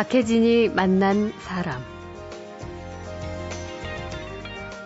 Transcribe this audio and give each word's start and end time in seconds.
박혜진이 0.00 0.70
만난 0.70 1.30
사람. 1.40 1.78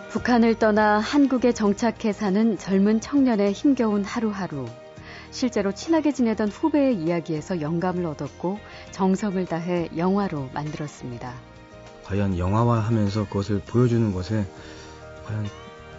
북한을 0.09 0.59
떠나 0.59 0.99
한국에 0.99 1.53
정착해 1.53 2.11
사는 2.11 2.57
젊은 2.57 2.99
청년의 2.99 3.53
힘겨운 3.53 4.03
하루하루. 4.03 4.65
실제로 5.31 5.71
친하게 5.71 6.11
지내던 6.11 6.49
후배의 6.49 6.95
이야기에서 6.95 7.61
영감을 7.61 8.05
얻었고 8.07 8.59
정성을 8.91 9.45
다해 9.45 9.87
영화로 9.95 10.49
만들었습니다. 10.53 11.33
과연 12.03 12.37
영화화 12.37 12.79
하면서 12.79 13.25
그것을 13.25 13.61
보여주는 13.61 14.11
것에 14.11 14.45
과연 15.25 15.47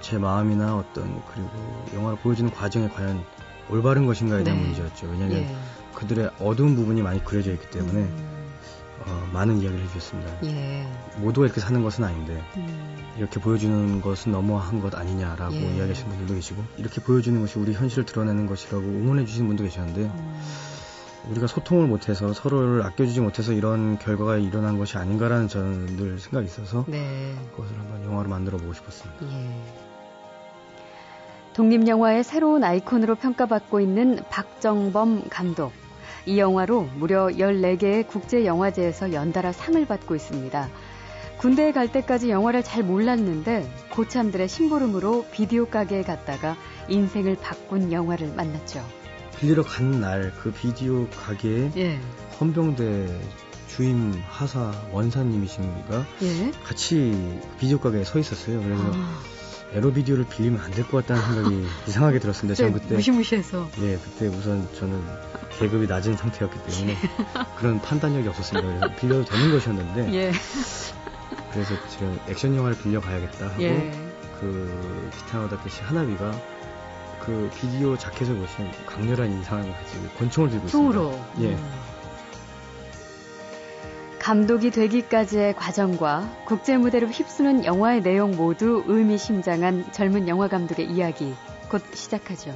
제 0.02 0.18
마음이나 0.18 0.76
어떤 0.76 1.22
그리고 1.32 1.48
영화를 1.94 2.18
보여주는 2.18 2.50
과정에 2.50 2.90
과연 2.90 3.24
올바른 3.70 4.04
것인가에 4.04 4.44
대한 4.44 4.60
네. 4.60 4.66
문제였죠. 4.66 5.06
왜냐하면 5.06 5.38
예. 5.38 5.56
그들의 5.94 6.32
어두운 6.38 6.76
부분이 6.76 7.00
많이 7.00 7.24
그려져 7.24 7.52
있기 7.52 7.70
때문에 7.70 8.00
음. 8.00 8.35
어, 9.06 9.28
많은 9.32 9.58
이야기를 9.58 9.84
해주셨습니다. 9.84 10.38
예. 10.44 10.86
모두가 11.18 11.46
이렇게 11.46 11.60
사는 11.60 11.82
것은 11.82 12.04
아닌데 12.04 12.42
음. 12.56 13.12
이렇게 13.16 13.40
보여주는 13.40 14.00
것은 14.00 14.32
너무한 14.32 14.80
것 14.80 14.94
아니냐라고 14.94 15.54
예. 15.54 15.76
이야기하시는 15.76 16.08
분들도 16.08 16.34
계시고 16.34 16.62
이렇게 16.76 17.00
보여주는 17.00 17.40
것이 17.40 17.58
우리 17.58 17.72
현실을 17.72 18.04
드러내는 18.04 18.46
것이라고 18.46 18.82
응원해 18.82 19.24
주시는 19.24 19.46
분도 19.46 19.64
계셨는데 19.64 20.02
음. 20.02 20.42
우리가 21.30 21.46
소통을 21.46 21.86
못해서 21.86 22.32
서로를 22.32 22.82
아껴주지 22.82 23.20
못해서 23.20 23.52
이런 23.52 23.98
결과가 23.98 24.38
일어난 24.38 24.78
것이 24.78 24.96
아닌가라는 24.96 25.48
저는 25.48 25.96
늘 25.96 26.18
생각이 26.18 26.46
있어서 26.46 26.84
네. 26.86 27.34
그것을 27.52 27.78
한번 27.78 28.04
영화로 28.04 28.28
만들어 28.28 28.58
보고 28.58 28.72
싶었습니다. 28.72 29.26
예. 29.26 29.86
독립영화의 31.54 32.22
새로운 32.22 32.62
아이콘으로 32.64 33.14
평가받고 33.14 33.80
있는 33.80 34.20
박정범 34.30 35.28
감독. 35.30 35.72
이 36.26 36.38
영화로 36.38 36.88
무려 36.96 37.26
14개의 37.28 38.06
국제영화제에서 38.08 39.12
연달아 39.12 39.52
상을 39.52 39.84
받고 39.86 40.14
있습니다. 40.16 40.68
군대에 41.38 41.72
갈 41.72 41.92
때까지 41.92 42.30
영화를 42.30 42.62
잘 42.62 42.82
몰랐는데 42.82 43.70
고참들의 43.90 44.48
심부름으로 44.48 45.26
비디오 45.32 45.66
가게에 45.66 46.02
갔다가 46.02 46.56
인생을 46.88 47.36
바꾼 47.40 47.92
영화를 47.92 48.32
만났죠. 48.34 48.84
빌리러 49.38 49.62
간 49.62 50.00
날 50.00 50.32
그 50.42 50.50
비디오 50.50 51.06
가게에 51.10 51.70
예. 51.76 52.00
헌병대 52.40 53.06
주임 53.68 54.14
하사 54.28 54.72
원사님이신가 54.92 56.06
예. 56.22 56.50
같이 56.64 57.38
비디오 57.60 57.78
가게에 57.78 58.04
서 58.04 58.18
있었어요. 58.18 58.60
그래서 58.62 58.82
아. 58.94 59.20
에로 59.74 59.92
비디오를 59.92 60.24
빌리면 60.26 60.60
안 60.60 60.70
될 60.72 60.84
것 60.88 61.06
같다는 61.06 61.22
생각이 61.34 61.66
이상하게 61.88 62.18
들었습니다. 62.18 62.54
저는 62.56 62.72
그때 62.72 62.94
무시무시해서. 62.94 63.68
예, 63.82 63.98
그때 64.02 64.28
우선 64.28 64.66
저는 64.78 65.02
계급이 65.58 65.86
낮은 65.86 66.16
상태였기 66.16 66.58
때문에 66.62 66.96
그런 67.56 67.80
판단력이 67.80 68.28
없었습니다. 68.28 68.94
빌려도 68.96 69.24
되는 69.24 69.50
것이었는데 69.50 70.14
예. 70.14 70.32
그래서 71.52 71.74
지금 71.88 72.18
액션 72.28 72.54
영화를 72.54 72.76
빌려 72.78 73.00
가야겠다 73.00 73.46
하고 73.46 73.62
예. 73.62 73.90
그 74.40 75.10
기타노다케시 75.16 75.82
하나비가 75.82 76.32
그 77.20 77.50
비디오 77.58 77.96
자켓을 77.96 78.36
보시면 78.36 78.72
강렬한 78.86 79.30
인상을 79.32 79.72
가지고 79.72 80.08
권총을 80.18 80.50
들고 80.50 80.66
총으로. 80.68 81.10
있습니다. 81.10 81.42
예. 81.42 81.54
음. 81.54 81.86
감독이 84.18 84.70
되기까지의 84.72 85.54
과정과 85.54 86.44
국제 86.46 86.76
무대로 86.76 87.06
휩쓰는 87.06 87.64
영화의 87.64 88.02
내용 88.02 88.32
모두 88.32 88.82
의미심장한 88.86 89.92
젊은 89.92 90.26
영화 90.26 90.48
감독의 90.48 90.86
이야기 90.90 91.32
곧 91.68 91.80
시작하죠. 91.94 92.52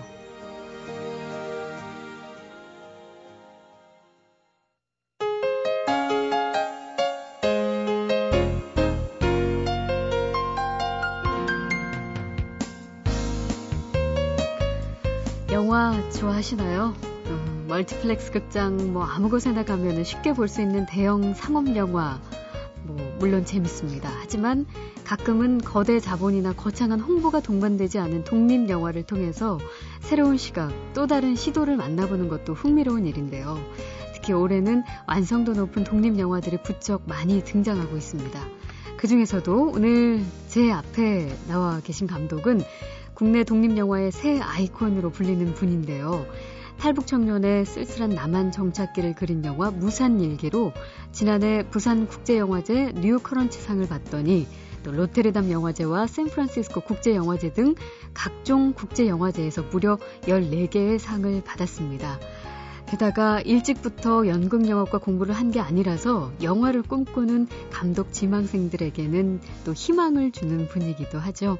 하시나요? 16.40 16.94
음, 17.26 17.66
멀티플렉스 17.68 18.32
극장 18.32 18.94
뭐 18.94 19.04
아무 19.04 19.28
곳에나 19.28 19.62
가면 19.62 20.04
쉽게 20.04 20.32
볼 20.32 20.48
수 20.48 20.62
있는 20.62 20.86
대형 20.86 21.34
상업 21.34 21.76
영화 21.76 22.18
뭐 22.84 22.96
물론 23.18 23.44
재밌습니다. 23.44 24.10
하지만 24.20 24.64
가끔은 25.04 25.58
거대 25.58 26.00
자본이나 26.00 26.54
거창한 26.54 26.98
홍보가 27.00 27.40
동반되지 27.40 27.98
않은 27.98 28.24
독립 28.24 28.70
영화를 28.70 29.02
통해서 29.02 29.58
새로운 30.00 30.38
시각, 30.38 30.72
또 30.94 31.06
다른 31.06 31.36
시도를 31.36 31.76
만나보는 31.76 32.28
것도 32.28 32.54
흥미로운 32.54 33.04
일인데요. 33.04 33.58
특히 34.14 34.32
올해는 34.32 34.82
완성도 35.06 35.52
높은 35.52 35.84
독립 35.84 36.18
영화들이 36.18 36.62
부쩍 36.62 37.02
많이 37.06 37.44
등장하고 37.44 37.98
있습니다. 37.98 38.40
그 38.96 39.08
중에서도 39.08 39.72
오늘 39.74 40.22
제 40.48 40.72
앞에 40.72 41.36
나와 41.48 41.80
계신 41.80 42.06
감독은 42.06 42.62
국내 43.20 43.44
독립영화의 43.44 44.12
새 44.12 44.41
아이콘으로 44.41 45.10
불리는 45.10 45.53
분인데요. 45.53 46.25
탈북 46.78 47.06
청년의 47.06 47.66
쓸쓸한 47.66 48.14
남한 48.14 48.50
정착기를 48.50 49.14
그린 49.14 49.44
영화 49.44 49.70
무산일기로 49.70 50.72
지난해 51.12 51.62
부산국제영화제 51.69 52.92
뉴커런치상을 52.97 53.86
받더니 53.88 54.47
또 54.84 54.92
로테르담 54.92 55.50
영화제와 55.50 56.06
샌프란시스코 56.06 56.80
국제영화제 56.80 57.53
등 57.53 57.75
각종 58.14 58.72
국제영화제에서 58.72 59.64
무려 59.70 59.98
14개의 60.22 60.98
상을 60.98 61.42
받았습니다. 61.44 62.19
게다가 62.88 63.42
일찍부터 63.42 64.28
연극 64.28 64.66
영화과 64.66 64.97
공부를 64.97 65.34
한 65.34 65.50
게 65.50 65.60
아니라서 65.60 66.32
영화를 66.42 66.80
꿈꾸는 66.80 67.48
감독 67.70 68.14
지망생들에게는 68.14 69.41
또 69.66 69.75
희망을 69.75 70.32
주는 70.32 70.66
분이기도 70.69 71.19
하죠. 71.19 71.59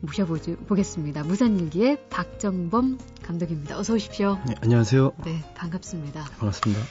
모셔보겠습니다. 0.00 1.24
무산일기의 1.24 2.08
박정범 2.10 2.98
감독입니다. 3.22 3.78
어서 3.78 3.94
오십시오. 3.94 4.38
네, 4.46 4.54
안녕하세요. 4.60 5.12
네, 5.24 5.44
반갑습니다. 5.54 6.24
반갑습니다. 6.38 6.82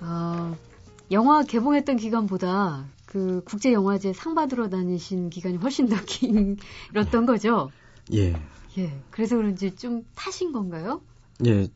어, 0.00 0.56
영화 1.10 1.42
개봉했던 1.42 1.96
기간보다 1.96 2.86
그 3.06 3.42
국제 3.44 3.72
영화제 3.72 4.12
상 4.12 4.34
받으러 4.34 4.68
다니신 4.68 5.30
기간이 5.30 5.56
훨씬 5.56 5.88
더 5.88 5.96
길었던 6.04 7.26
거죠? 7.26 7.70
예. 8.12 8.34
예. 8.78 9.02
그래서 9.10 9.36
그런지 9.36 9.74
좀 9.74 10.04
타신 10.14 10.52
건가요? 10.52 11.00
예. 11.46 11.68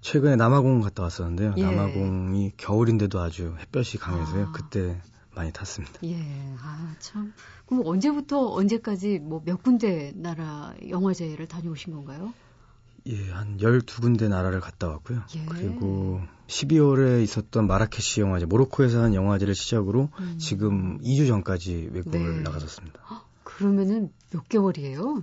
최근에 0.00 0.36
남아공 0.36 0.80
갔다 0.82 1.02
왔었는데요. 1.02 1.54
예. 1.56 1.62
남아공이 1.62 2.52
겨울인데도 2.56 3.20
아주 3.20 3.54
햇볕이 3.58 3.98
강해서요. 3.98 4.46
아. 4.48 4.52
그때 4.52 5.00
많이 5.34 5.52
탔습니다. 5.52 5.94
예. 6.04 6.16
아, 6.60 6.94
참. 6.98 7.32
그럼 7.66 7.82
언제부터 7.86 8.52
언제까지 8.52 9.18
뭐 9.18 9.42
몇 9.44 9.62
군데 9.62 10.12
나라 10.14 10.74
영화제를 10.88 11.46
다녀오신 11.48 11.92
건가요? 11.92 12.32
예, 13.06 13.30
한 13.30 13.58
12군데 13.58 14.28
나라를 14.28 14.60
갔다 14.60 14.88
왔고요. 14.88 15.22
예. 15.36 15.44
그리고 15.46 16.20
12월에 16.46 17.22
있었던 17.22 17.66
마라케시 17.66 18.20
영화제, 18.22 18.46
모로코에서 18.46 19.02
한 19.02 19.14
영화제를 19.14 19.54
시작으로 19.54 20.08
음. 20.20 20.38
지금 20.38 20.98
2주 21.00 21.26
전까지 21.28 21.90
외국을 21.92 22.36
네. 22.36 22.40
나갔었습니다. 22.42 23.00
그러면은 23.42 24.10
몇 24.30 24.48
개월이에요? 24.48 25.22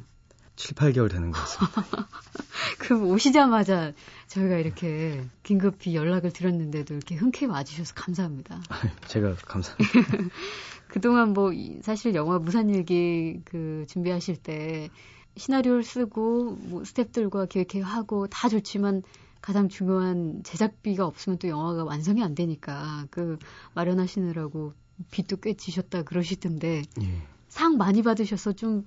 7, 0.55 0.75
8개월 0.75 1.09
되는 1.09 1.31
것 1.31 1.39
같습니다. 1.39 2.07
그럼 2.79 3.07
오시자마자 3.07 3.93
저희가 4.27 4.57
이렇게 4.57 5.23
긴급히 5.43 5.95
연락을 5.95 6.31
드렸는데도 6.31 6.93
이렇게 6.93 7.15
흔쾌히 7.15 7.49
와주셔서 7.49 7.93
감사합니다. 7.95 8.61
제가 9.07 9.35
감사합니다. 9.45 9.91
그동안 10.87 11.33
뭐 11.33 11.51
사실 11.81 12.15
영화 12.15 12.37
무산일기 12.37 13.41
그 13.45 13.85
준비하실 13.87 14.37
때 14.37 14.89
시나리오를 15.37 15.83
쓰고 15.83 16.57
뭐 16.59 16.81
스탭들과 16.83 17.47
기획하고 17.47 18.27
다 18.27 18.49
좋지만 18.49 19.01
가장 19.41 19.69
중요한 19.69 20.41
제작비가 20.43 21.05
없으면 21.05 21.39
또 21.39 21.47
영화가 21.47 21.83
완성이 21.83 22.23
안 22.23 22.35
되니까 22.35 23.07
그 23.09 23.39
마련하시느라고 23.73 24.73
빚도 25.09 25.37
꽤 25.37 25.53
지셨다 25.55 26.03
그러시던데 26.03 26.83
예. 27.01 27.21
상 27.47 27.77
많이 27.77 28.03
받으셔서 28.03 28.53
좀 28.53 28.85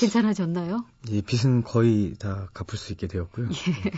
괜찮아졌나요? 0.00 0.84
이 1.08 1.22
빚은 1.22 1.62
거의 1.64 2.14
다 2.18 2.48
갚을 2.54 2.78
수 2.78 2.92
있게 2.92 3.06
되었고요. 3.06 3.48
예. 3.48 3.90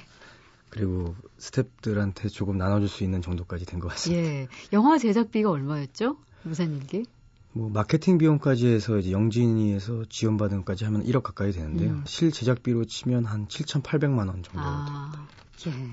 그리고 0.71 1.15
스탭들한테 1.39 2.31
조금 2.31 2.59
나눠줄 2.59 2.89
수 2.89 3.05
있는 3.05 3.23
정도까지 3.23 3.65
된 3.67 3.81
것 3.81 3.89
같습니다. 3.89 4.23
예. 4.23 4.49
영화 4.73 4.99
제작비가 4.99 5.51
얼마였죠? 5.51 6.17
무산일기? 6.43 7.05
뭐 7.53 7.71
마케팅 7.71 8.19
비용까지 8.19 8.67
해서 8.67 8.99
이제 8.99 9.13
영진이에서 9.13 10.05
지원받은 10.11 10.59
것까지 10.59 10.85
하면 10.85 11.03
1억 11.05 11.23
가까이 11.23 11.53
되는데요. 11.53 11.91
음. 11.93 12.05
실 12.07 12.31
제작비로 12.31 12.85
치면 12.85 13.25
한 13.25 13.49
7,800만 13.49 14.19
원 14.29 14.43
정도 14.43 14.61
아, 14.61 15.27
됩니다. 15.65 15.81
예. 15.81 15.89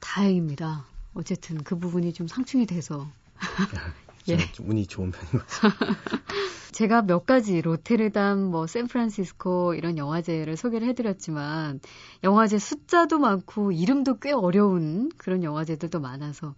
다행입니다. 0.00 0.84
어쨌든 1.14 1.62
그 1.64 1.78
부분이 1.78 2.12
좀 2.12 2.28
상충이 2.28 2.66
돼서 2.66 3.08
예. 4.28 4.38
운이 4.60 4.86
좋은 4.86 5.10
편인 5.10 5.32
것 5.32 5.46
같습니다. 5.46 5.78
제가 6.72 7.02
몇 7.02 7.24
가지 7.24 7.62
로테르담, 7.62 8.38
뭐 8.38 8.66
샌프란시스코 8.66 9.74
이런 9.74 9.96
영화제를 9.96 10.56
소개를 10.56 10.88
해드렸지만 10.88 11.80
영화제 12.22 12.58
숫자도 12.58 13.18
많고 13.18 13.72
이름도 13.72 14.18
꽤 14.18 14.32
어려운 14.32 15.10
그런 15.16 15.42
영화제들도 15.42 16.00
많아서 16.00 16.54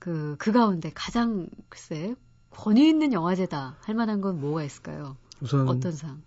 그, 0.00 0.34
그 0.38 0.50
가운데 0.50 0.90
가장, 0.92 1.46
글쎄, 1.68 2.14
권위 2.50 2.88
있는 2.88 3.12
영화제다 3.12 3.76
할 3.80 3.94
만한 3.94 4.20
건 4.20 4.40
뭐가 4.40 4.64
있을까요? 4.64 5.16
우선 5.40 5.68
어떤 5.68 5.92
상? 5.92 6.20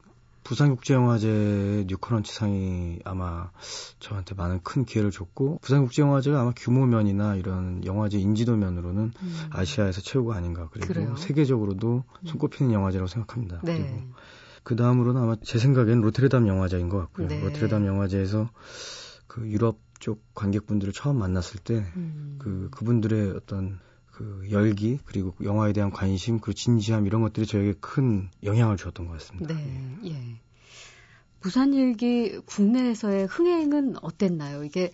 부산국제영화제 0.47 1.85
뉴커런치상이 1.87 2.99
아마 3.03 3.51
저한테 3.99 4.33
많은 4.33 4.61
큰 4.63 4.85
기회를 4.85 5.11
줬고 5.11 5.59
부산국제영화제가 5.61 6.39
아마 6.39 6.53
규모면이나 6.55 7.35
이런 7.35 7.83
영화제 7.83 8.17
인지도면으로는 8.17 9.11
음. 9.21 9.37
아시아에서 9.51 9.99
최고가 9.99 10.37
아닌가 10.37 10.69
그리고 10.71 10.87
그래요? 10.87 11.15
세계적으로도 11.17 12.03
음. 12.07 12.27
손꼽히는 12.27 12.71
영화제라고 12.71 13.07
생각합니다. 13.07 13.59
네. 13.63 13.77
그리고 13.77 14.13
그 14.63 14.77
다음으로는 14.77 15.21
아마 15.21 15.35
제 15.43 15.59
생각에는 15.59 16.01
로테르담 16.01 16.47
영화제인 16.47 16.87
것 16.87 16.97
같고요. 16.99 17.27
네. 17.27 17.41
로테르담 17.41 17.85
영화제에서 17.85 18.49
그 19.27 19.49
유럽 19.49 19.79
쪽 19.99 20.23
관객분들을 20.33 20.93
처음 20.93 21.19
만났을 21.19 21.59
때그 21.59 21.91
음. 21.97 22.35
그, 22.39 22.69
그분들의 22.71 23.31
어떤 23.31 23.79
그 24.17 24.47
열기 24.49 24.97
그리고 25.05 25.35
영화에 25.43 25.73
대한 25.73 25.91
관심 25.91 26.39
그리고 26.39 26.53
진지함 26.53 27.05
이런 27.05 27.21
것들이 27.21 27.45
저에게 27.45 27.75
큰 27.79 28.29
영향을 28.43 28.75
주었던 28.75 29.05
것 29.05 29.13
같습니다. 29.13 29.53
네, 29.53 29.97
예. 30.05 30.39
부산 31.39 31.71
일기 31.75 32.39
국내에서의 32.47 33.27
흥행은 33.27 33.97
어땠나요? 34.01 34.63
이게 34.63 34.91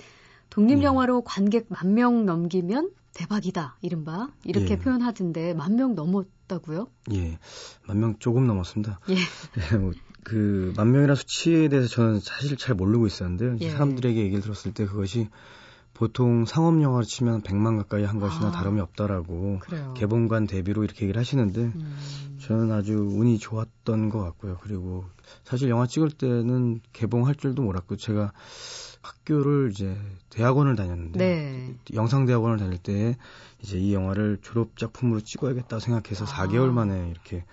독립 0.50 0.84
영화로 0.84 1.20
음. 1.20 1.24
관객 1.26 1.68
만 1.70 1.94
명 1.94 2.26
넘기면 2.26 2.92
대박이다 3.14 3.78
이른바 3.82 4.30
이렇게 4.44 4.72
예. 4.72 4.78
표현하던데 4.78 5.54
만 5.54 5.78
명 5.78 5.96
넘었다고요? 5.96 6.88
예, 7.14 7.40
만 7.88 8.00
명 8.02 8.16
조금 8.20 8.46
넘었습니다. 8.46 9.00
예. 9.10 9.16
예 9.74 9.78
뭐 9.78 9.94
그만 10.24 10.92
명이라는 10.92 11.16
수치에 11.16 11.70
대해서 11.70 11.88
저는 11.88 12.20
사실 12.20 12.58
잘 12.58 12.76
모르고 12.76 13.08
있었는데요. 13.08 13.56
예. 13.62 13.70
사람들에게 13.72 14.20
얘기를 14.20 14.42
들었을 14.42 14.74
때 14.74 14.86
그것이 14.86 15.30
보통 15.94 16.46
상업 16.46 16.82
영화를 16.82 17.06
치면 17.06 17.42
100만 17.44 17.78
가까이 17.78 18.04
한 18.04 18.20
것이나 18.20 18.48
아, 18.48 18.52
다름이 18.52 18.82
없다라고 18.82 19.60
그래요. 19.60 19.94
개봉관 19.96 20.48
대비로 20.48 20.84
이렇게 20.84 21.04
얘기를 21.04 21.20
하시는데 21.20 21.62
음. 21.62 22.38
저는 22.40 22.72
아주 22.72 22.94
운이 22.94 23.38
좋았던 23.38 24.10
것 24.10 24.22
같고요. 24.22 24.58
그리고 24.62 25.06
사실 25.44 25.70
영화 25.70 25.86
찍을 25.86 26.10
때는 26.10 26.82
개봉할 26.94 27.36
줄도 27.36 27.62
몰랐고 27.62 27.96
제가 27.98 28.34
학교를 29.02 29.70
이제 29.72 29.96
대학원을 30.30 30.76
다녔는데 30.76 31.20
네. 31.20 31.76
영상 31.94 32.26
대학원을 32.26 32.58
다닐 32.58 32.78
때 32.78 33.18
이제 33.62 33.78
이 33.78 33.94
영화를 33.94 34.40
졸업 34.42 34.78
작품으로 34.78 35.22
찍어야겠다 35.22 35.80
생각해서 35.80 36.26
아. 36.26 36.48
4개월 36.48 36.72
만에 36.72 37.10
이렇게 37.12 37.46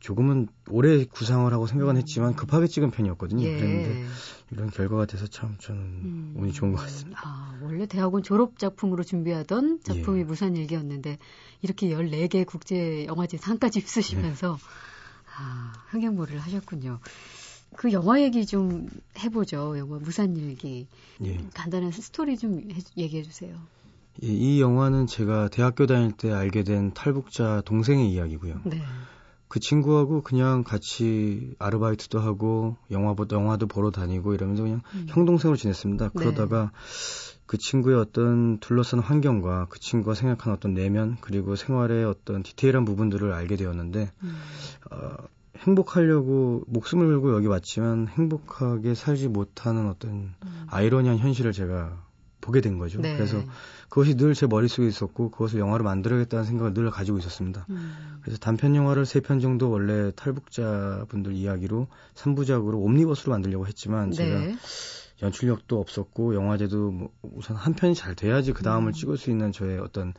조금은 0.00 0.48
오래 0.70 1.04
구상을 1.04 1.52
하고 1.52 1.66
생각은 1.66 1.96
음. 1.96 1.98
했지만 1.98 2.34
급하게 2.36 2.66
찍은 2.66 2.90
편이었거든요. 2.90 3.44
예. 3.44 3.56
그랬는데 3.56 4.04
이런 4.50 4.70
결과가 4.70 5.06
돼서 5.06 5.26
참 5.26 5.56
저는 5.58 5.80
음. 5.80 6.34
운이 6.36 6.52
좋은 6.52 6.72
것 6.72 6.80
같습니다. 6.82 7.20
아, 7.24 7.58
원래 7.60 7.86
대학원 7.86 8.22
졸업 8.22 8.58
작품으로 8.58 9.02
준비하던 9.02 9.80
작품이 9.82 10.20
예. 10.20 10.24
무산일기였는데 10.24 11.18
이렇게 11.62 11.88
14개 11.88 12.46
국제 12.46 13.06
영화제 13.06 13.36
상까지 13.36 13.80
휩쓰시면서 13.80 14.52
네. 14.52 14.62
아, 15.36 15.72
흥행몰을 15.88 16.38
하셨군요. 16.38 17.00
그 17.76 17.92
영화 17.92 18.20
얘기 18.22 18.46
좀 18.46 18.88
해보죠. 19.18 19.78
영화 19.78 19.98
무산일기. 19.98 20.86
예. 21.24 21.38
간단한 21.54 21.90
스토리 21.90 22.38
좀 22.38 22.70
해, 22.70 22.78
얘기해 22.96 23.22
주세요. 23.22 23.56
예, 24.22 24.26
이 24.26 24.60
영화는 24.60 25.06
제가 25.06 25.48
대학교 25.48 25.86
다닐 25.86 26.12
때 26.12 26.32
알게 26.32 26.64
된 26.64 26.92
탈북자 26.92 27.62
동생의 27.64 28.10
이야기고요. 28.10 28.62
네. 28.64 28.82
그 29.48 29.60
친구하고 29.60 30.22
그냥 30.22 30.62
같이 30.62 31.54
아르바이트도 31.58 32.20
하고 32.20 32.76
영화도 32.90 33.34
영화도 33.34 33.66
보러 33.66 33.90
다니고 33.90 34.34
이러면서 34.34 34.62
그냥 34.62 34.82
음. 34.94 35.06
형 35.08 35.24
동생으로 35.24 35.56
지냈습니다. 35.56 36.04
네. 36.04 36.10
그러다가 36.14 36.70
그 37.46 37.56
친구의 37.56 37.96
어떤 37.96 38.58
둘러싼 38.58 39.00
환경과 39.00 39.68
그 39.70 39.80
친구가 39.80 40.14
생각한 40.14 40.52
어떤 40.52 40.74
내면 40.74 41.16
그리고 41.22 41.56
생활의 41.56 42.04
어떤 42.04 42.42
디테일한 42.42 42.84
부분들을 42.84 43.32
알게 43.32 43.56
되었는데 43.56 44.12
음. 44.22 44.36
어, 44.90 45.16
행복하려고 45.60 46.62
목숨을 46.66 47.08
걸고 47.08 47.34
여기 47.34 47.46
왔지만 47.46 48.06
행복하게 48.08 48.94
살지 48.94 49.28
못하는 49.28 49.88
어떤 49.88 50.34
음. 50.44 50.66
아이러니한 50.68 51.18
현실을 51.18 51.52
제가 51.52 52.07
보게 52.40 52.60
된 52.60 52.78
거죠. 52.78 53.00
네. 53.00 53.16
그래서 53.16 53.42
그것이 53.88 54.16
늘 54.16 54.34
제 54.34 54.46
머릿속에 54.46 54.86
있었고 54.86 55.30
그것을 55.30 55.58
영화로 55.60 55.82
만들어야겠다는 55.84 56.44
생각을 56.44 56.74
늘 56.74 56.90
가지고 56.90 57.18
있었습니다. 57.18 57.66
음. 57.70 58.20
그래서 58.22 58.38
단편 58.38 58.74
영화를 58.76 59.06
세 59.06 59.20
편 59.20 59.40
정도 59.40 59.70
원래 59.70 60.12
탈북자분들 60.14 61.32
이야기로 61.32 61.88
3부작으로 62.14 62.82
옴니버스로 62.82 63.32
만들려고 63.32 63.66
했지만 63.66 64.10
네. 64.10 64.16
제가 64.16 64.40
연출력도 65.22 65.80
없었고 65.80 66.34
영화제도 66.34 66.90
뭐 66.92 67.10
우선 67.22 67.56
한 67.56 67.74
편이 67.74 67.94
잘 67.96 68.14
돼야지 68.14 68.52
그 68.52 68.62
다음을 68.62 68.90
음. 68.90 68.92
찍을 68.92 69.16
수 69.18 69.30
있는 69.30 69.50
저의 69.52 69.78
어떤 69.80 70.14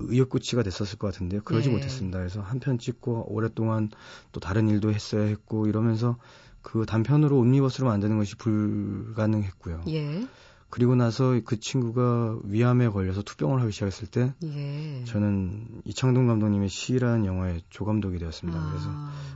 의욕구치가 0.00 0.62
됐었을 0.62 0.98
것 0.98 1.12
같은데요. 1.12 1.42
그러지 1.42 1.68
네. 1.68 1.74
못했습니다. 1.74 2.18
그래서 2.18 2.40
한 2.40 2.58
편 2.58 2.78
찍고 2.78 3.32
오랫동안 3.32 3.90
또 4.32 4.40
다른 4.40 4.68
일도 4.68 4.92
했어야 4.92 5.22
했고 5.22 5.66
이러면서 5.66 6.16
그 6.62 6.86
단편으로 6.86 7.38
옴니버스로 7.38 7.86
만드는 7.88 8.18
것이 8.18 8.36
불가능했고요. 8.36 9.82
예. 9.88 10.26
그리고 10.72 10.94
나서 10.94 11.38
그 11.44 11.60
친구가 11.60 12.40
위암에 12.44 12.88
걸려서 12.88 13.20
투병을 13.20 13.60
하기 13.60 13.72
시작했을 13.72 14.08
때 14.08 14.32
예. 14.42 15.04
저는 15.04 15.82
이창동 15.84 16.26
감독님의 16.28 16.70
시라는 16.70 17.26
영화의 17.26 17.60
조감독이 17.68 18.18
되었습니다. 18.18 18.58
아. 18.58 18.70
그래서 18.70 18.88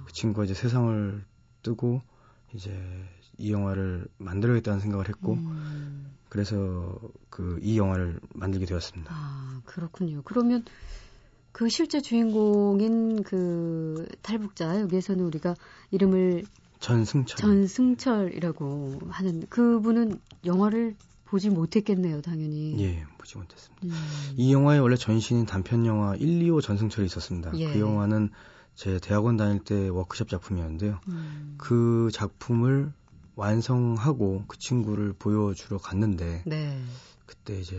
그 0.06 0.12
친구가 0.14 0.44
이제 0.46 0.54
세상을 0.54 1.22
뜨고 1.62 2.00
이제 2.54 2.72
이 3.36 3.52
영화를 3.52 4.08
만들어야겠다는 4.16 4.80
생각을 4.80 5.08
했고 5.10 5.34
음. 5.34 6.16
그래서 6.30 6.98
그 7.28 7.58
이 7.60 7.76
영화를 7.76 8.18
만들게 8.34 8.64
되었습니다. 8.64 9.12
아 9.14 9.60
그렇군요. 9.66 10.22
그러면 10.24 10.64
그 11.52 11.68
실제 11.68 12.00
주인공인 12.00 13.22
그 13.24 14.08
탈북자 14.22 14.80
여기에서는 14.80 15.22
우리가 15.22 15.54
이름을 15.90 16.44
전승철 16.80 17.36
전승철이라고 17.36 19.00
하는 19.10 19.46
그분은 19.50 20.18
영화를 20.46 20.96
보지 21.26 21.50
못했겠네요, 21.50 22.22
당연히. 22.22 22.80
예, 22.82 23.04
보지 23.18 23.36
못했습니다. 23.36 23.86
음. 23.86 23.92
이 24.36 24.52
영화의 24.52 24.80
원래 24.80 24.96
전신인 24.96 25.44
단편 25.44 25.84
영화 25.86 26.14
1, 26.14 26.40
2호 26.44 26.62
전승철이 26.62 27.06
있었습니다. 27.06 27.52
예. 27.58 27.72
그 27.72 27.80
영화는 27.80 28.30
제 28.74 28.98
대학원 29.00 29.36
다닐 29.36 29.58
때 29.58 29.88
워크숍 29.88 30.28
작품이었는데요. 30.28 31.00
음. 31.08 31.54
그 31.58 32.10
작품을 32.12 32.92
완성하고 33.34 34.44
그 34.46 34.58
친구를 34.58 35.12
보여주러 35.12 35.78
갔는데 35.78 36.42
네. 36.46 36.80
그때 37.26 37.58
이제 37.58 37.76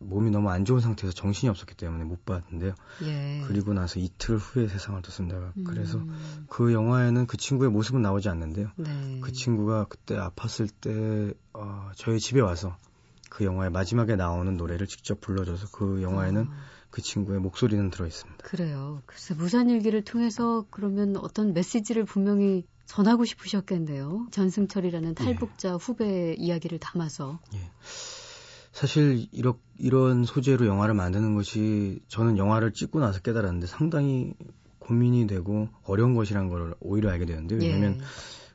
몸이 0.00 0.30
너무 0.30 0.50
안 0.50 0.64
좋은 0.64 0.80
상태에서 0.80 1.14
정신이 1.14 1.50
없었기 1.50 1.74
때문에 1.74 2.04
못 2.04 2.24
봤는데요. 2.24 2.74
예. 3.04 3.42
그리고 3.46 3.74
나서 3.74 4.00
이틀 4.00 4.38
후에 4.38 4.66
세상을 4.66 5.00
뒀습니다. 5.02 5.52
음. 5.56 5.64
그래서 5.64 6.00
그 6.48 6.72
영화에는 6.72 7.26
그 7.26 7.36
친구의 7.36 7.70
모습은 7.70 8.00
나오지 8.00 8.28
않는데요. 8.30 8.70
네. 8.76 9.20
그 9.22 9.30
친구가 9.32 9.86
그때 9.88 10.16
아팠을 10.16 10.70
때 10.80 11.34
어, 11.52 11.90
저희 11.96 12.18
집에 12.18 12.40
와서 12.40 12.76
그 13.28 13.44
영화의 13.44 13.70
마지막에 13.70 14.16
나오는 14.16 14.56
노래를 14.56 14.86
직접 14.86 15.20
불러줘서 15.20 15.68
그 15.72 16.02
영화에는 16.02 16.46
아. 16.50 16.80
그 16.90 17.02
친구의 17.02 17.38
목소리는 17.38 17.88
들어 17.90 18.06
있습니다. 18.06 18.42
그래요. 18.42 19.02
글쎄 19.06 19.34
무산일기를 19.34 20.02
통해서 20.02 20.64
그러면 20.70 21.16
어떤 21.16 21.52
메시지를 21.52 22.04
분명히 22.04 22.64
전하고 22.86 23.24
싶으셨겠네요. 23.24 24.26
전승철이라는 24.32 25.10
예. 25.10 25.14
탈북자 25.14 25.68
예. 25.68 25.72
후배 25.74 26.34
이야기를 26.36 26.80
담아서. 26.80 27.38
예. 27.54 27.70
사실 28.72 29.26
이런 29.32 29.54
이런 29.78 30.24
소재로 30.24 30.66
영화를 30.66 30.94
만드는 30.94 31.34
것이 31.34 32.00
저는 32.08 32.38
영화를 32.38 32.72
찍고 32.72 33.00
나서 33.00 33.20
깨달았는데 33.20 33.66
상당히 33.66 34.34
고민이 34.78 35.26
되고 35.26 35.68
어려운 35.84 36.14
것이란 36.14 36.48
걸 36.48 36.74
오히려 36.80 37.10
알게 37.10 37.26
되는데 37.26 37.56
왜냐하면 37.56 37.98
예. 38.00 38.04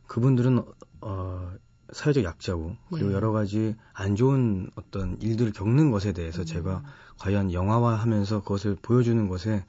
그분들은 0.08 0.64
어 1.02 1.52
사회적 1.92 2.24
약자고 2.24 2.76
그리고 2.92 3.12
예. 3.12 3.14
여러 3.14 3.32
가지 3.32 3.76
안 3.94 4.16
좋은 4.16 4.70
어떤 4.76 5.18
일들을 5.22 5.52
겪는 5.54 5.92
것에 5.92 6.14
대해서 6.14 6.42
음. 6.42 6.46
제가 6.46 6.84
과연 7.20 7.54
영화화하면서 7.54 8.42
그것을 8.42 8.76
보여주는 8.82 9.28
것에 9.28 9.66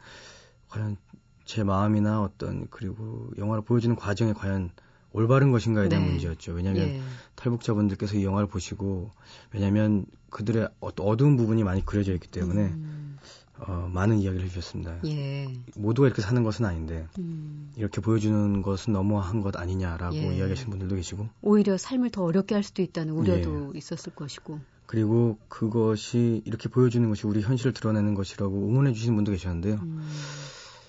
과연 0.69 0.97
제 1.45 1.63
마음이나 1.63 2.23
어떤 2.23 2.67
그리고 2.71 3.31
영화를 3.39 3.63
보여주는 3.63 3.95
과정에 3.95 4.33
과연 4.33 4.71
올바른 5.17 5.51
것인가에 5.51 5.89
대한 5.89 6.05
네. 6.05 6.11
문제였죠. 6.11 6.53
왜냐하면 6.53 6.89
예. 6.89 7.01
탈북자분들께서 7.37 8.19
이 8.19 8.25
영화를 8.25 8.47
보시고 8.47 9.11
왜냐하면 9.51 10.05
그들의 10.29 10.69
어두운 10.81 11.39
부분이 11.39 11.65
많이 11.65 11.85
그려져 11.85 12.13
있기 12.13 12.29
때문에 12.29 12.65
음. 12.67 13.17
어, 13.59 13.89
많은 13.91 14.19
이야기를 14.19 14.45
해주셨습니다. 14.45 14.99
예. 15.07 15.49
모두가 15.75 16.07
이렇게 16.07 16.21
사는 16.21 16.43
것은 16.43 16.67
아닌데 16.67 17.07
음. 17.19 17.73
이렇게 17.77 18.03
보여주는 18.03 18.61
것은 18.61 18.93
너무한 18.93 19.41
것 19.41 19.57
아니냐라고 19.57 20.17
예. 20.17 20.37
이야기하시는 20.37 20.69
분들도 20.69 20.95
계시고 20.97 21.27
오히려 21.41 21.79
삶을 21.79 22.11
더 22.11 22.23
어렵게 22.23 22.55
할 22.55 22.63
수도 22.63 22.83
있다는 22.83 23.15
우려도 23.15 23.73
예. 23.75 23.79
있었을 23.79 24.15
것이고 24.15 24.61
그리고 24.85 25.39
그것이 25.49 26.43
이렇게 26.45 26.69
보여주는 26.69 27.09
것이 27.09 27.27
우리 27.27 27.41
현실을 27.41 27.73
드러내는 27.73 28.15
것이라고 28.15 28.69
응원해 28.69 28.93
주시는 28.93 29.17
분도 29.17 29.33
계셨는데요. 29.33 29.77
음. 29.77 30.07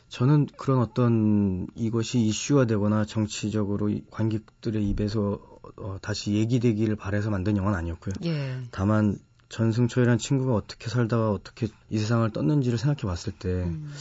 저는 0.09 0.47
그런 0.57 0.79
어떤 0.79 1.67
이것이 1.75 2.19
이슈화되거나 2.19 3.05
정치적으로 3.05 3.91
관객들의 4.09 4.87
입에서 4.89 5.39
어, 5.77 5.97
다시 6.01 6.33
얘기되기를 6.33 6.95
바래서 6.95 7.29
만든 7.29 7.57
영화는 7.57 7.77
아니었고요. 7.77 8.13
예. 8.25 8.61
다만 8.71 9.19
전승철이라는 9.49 10.17
친구가 10.17 10.53
어떻게 10.53 10.89
살다가 10.89 11.31
어떻게 11.31 11.67
이 11.89 11.99
세상을 11.99 12.29
떴는지를 12.31 12.77
생각해 12.77 13.01
봤을 13.01 13.33
때, 13.33 13.49
음. 13.49 13.91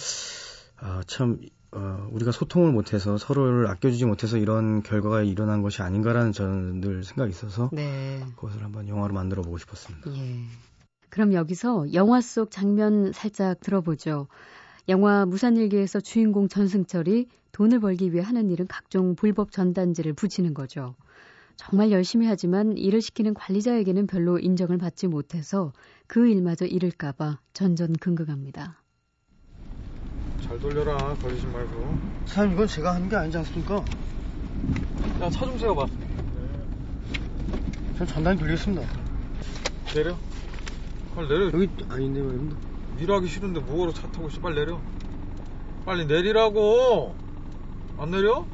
아, 0.78 1.02
참, 1.06 1.40
어, 1.72 2.08
우리가 2.12 2.32
소통을 2.32 2.72
못해서 2.72 3.18
서로를 3.18 3.66
아껴주지 3.68 4.06
못해서 4.06 4.38
이런 4.38 4.82
결과가 4.82 5.22
일어난 5.22 5.62
것이 5.62 5.82
아닌가라는 5.82 6.32
저는 6.32 6.80
늘 6.80 7.04
생각이 7.04 7.30
있어서 7.30 7.70
네. 7.72 8.24
그것을 8.36 8.62
한번 8.62 8.88
영화로 8.88 9.12
만들어 9.12 9.42
보고 9.42 9.58
싶었습니다. 9.58 10.10
예. 10.16 10.44
그럼 11.10 11.32
여기서 11.32 11.92
영화 11.94 12.20
속 12.20 12.50
장면 12.50 13.12
살짝 13.12 13.60
들어보죠. 13.60 14.28
영화 14.88 15.26
무산일기에서 15.26 16.00
주인공 16.00 16.48
전승철이 16.48 17.26
돈을 17.52 17.80
벌기 17.80 18.12
위해 18.12 18.22
하는 18.22 18.50
일은 18.50 18.66
각종 18.66 19.14
불법 19.16 19.50
전단지를 19.50 20.12
붙이는 20.12 20.54
거죠. 20.54 20.94
정말 21.56 21.90
열심히 21.90 22.26
하지만 22.26 22.76
일을 22.76 23.00
시키는 23.00 23.32
관리자에게는 23.34 24.06
별로 24.06 24.38
인정을 24.38 24.76
받지 24.78 25.06
못해서 25.08 25.72
그 26.06 26.28
일마저 26.28 26.66
잃을까봐 26.66 27.40
전전긍긍합니다. 27.54 28.82
잘 30.42 30.58
돌려라 30.60 30.96
걸리지 31.14 31.46
말고 31.46 31.98
사장님 32.26 32.54
이건 32.54 32.66
제가 32.68 32.94
하는 32.94 33.08
게 33.08 33.16
아니지 33.16 33.38
않습니까? 33.38 33.76
야 35.20 35.30
차 35.30 35.46
좀 35.46 35.58
세워봐 35.58 35.86
전 37.98 38.06
전단지 38.06 38.40
돌리겠습니다 38.40 38.82
내려 39.94 40.16
빨리 41.14 41.28
내려 41.28 41.46
여기 41.46 41.68
아닌데 41.88 42.20
말입니다 42.20 42.75
일하기 42.98 43.28
싫은데 43.28 43.60
뭐하러 43.60 43.92
차 43.92 44.10
타고 44.10 44.28
있어 44.28 44.40
빨리 44.40 44.56
내려 44.56 44.80
빨리 45.84 46.06
내리라고 46.06 47.14
안 47.98 48.10
내려? 48.10 48.46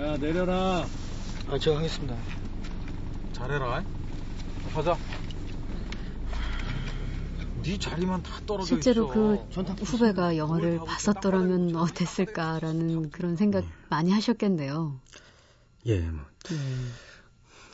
야 0.00 0.16
내려라 0.16 0.86
아 1.48 1.58
제가 1.58 1.78
하겠습니다 1.78 2.16
잘해라 3.32 3.82
가자 4.74 4.96
네 7.62 7.78
자리만 7.78 8.22
다 8.22 8.40
떨어져 8.46 8.66
실제로 8.66 9.04
있어. 9.04 9.12
그 9.12 9.84
후배가 9.84 10.36
영화를 10.38 10.78
봤었더라면 10.86 11.76
어땠을까라는 11.76 13.10
그런 13.10 13.36
생각 13.36 13.60
네. 13.60 13.68
많이 13.90 14.10
하셨겠네요. 14.10 14.98
예, 15.86 16.00
뭐. 16.00 16.24
네. 16.48 16.56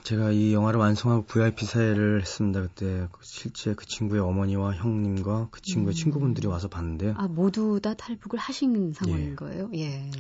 제가 0.04 0.32
이 0.32 0.52
영화를 0.52 0.78
완성하고 0.78 1.25
VIP 1.25 1.64
사회를 1.64 2.20
했습니다. 2.20 2.61
그때 2.61 3.08
실제 3.23 3.73
그 3.73 3.87
친구의 3.87 4.20
어머니와 4.20 4.75
형님과 4.75 5.49
그 5.50 5.62
친구의 5.62 5.94
음. 5.94 5.96
친구분들이 5.96 6.46
와서 6.46 6.68
봤는데 6.68 7.14
아 7.16 7.26
모두 7.26 7.80
다 7.80 7.94
탈북을 7.94 8.38
하신 8.38 8.92
상황인 8.92 9.30
예. 9.30 9.34
거예요? 9.34 9.70
예. 9.75 10.11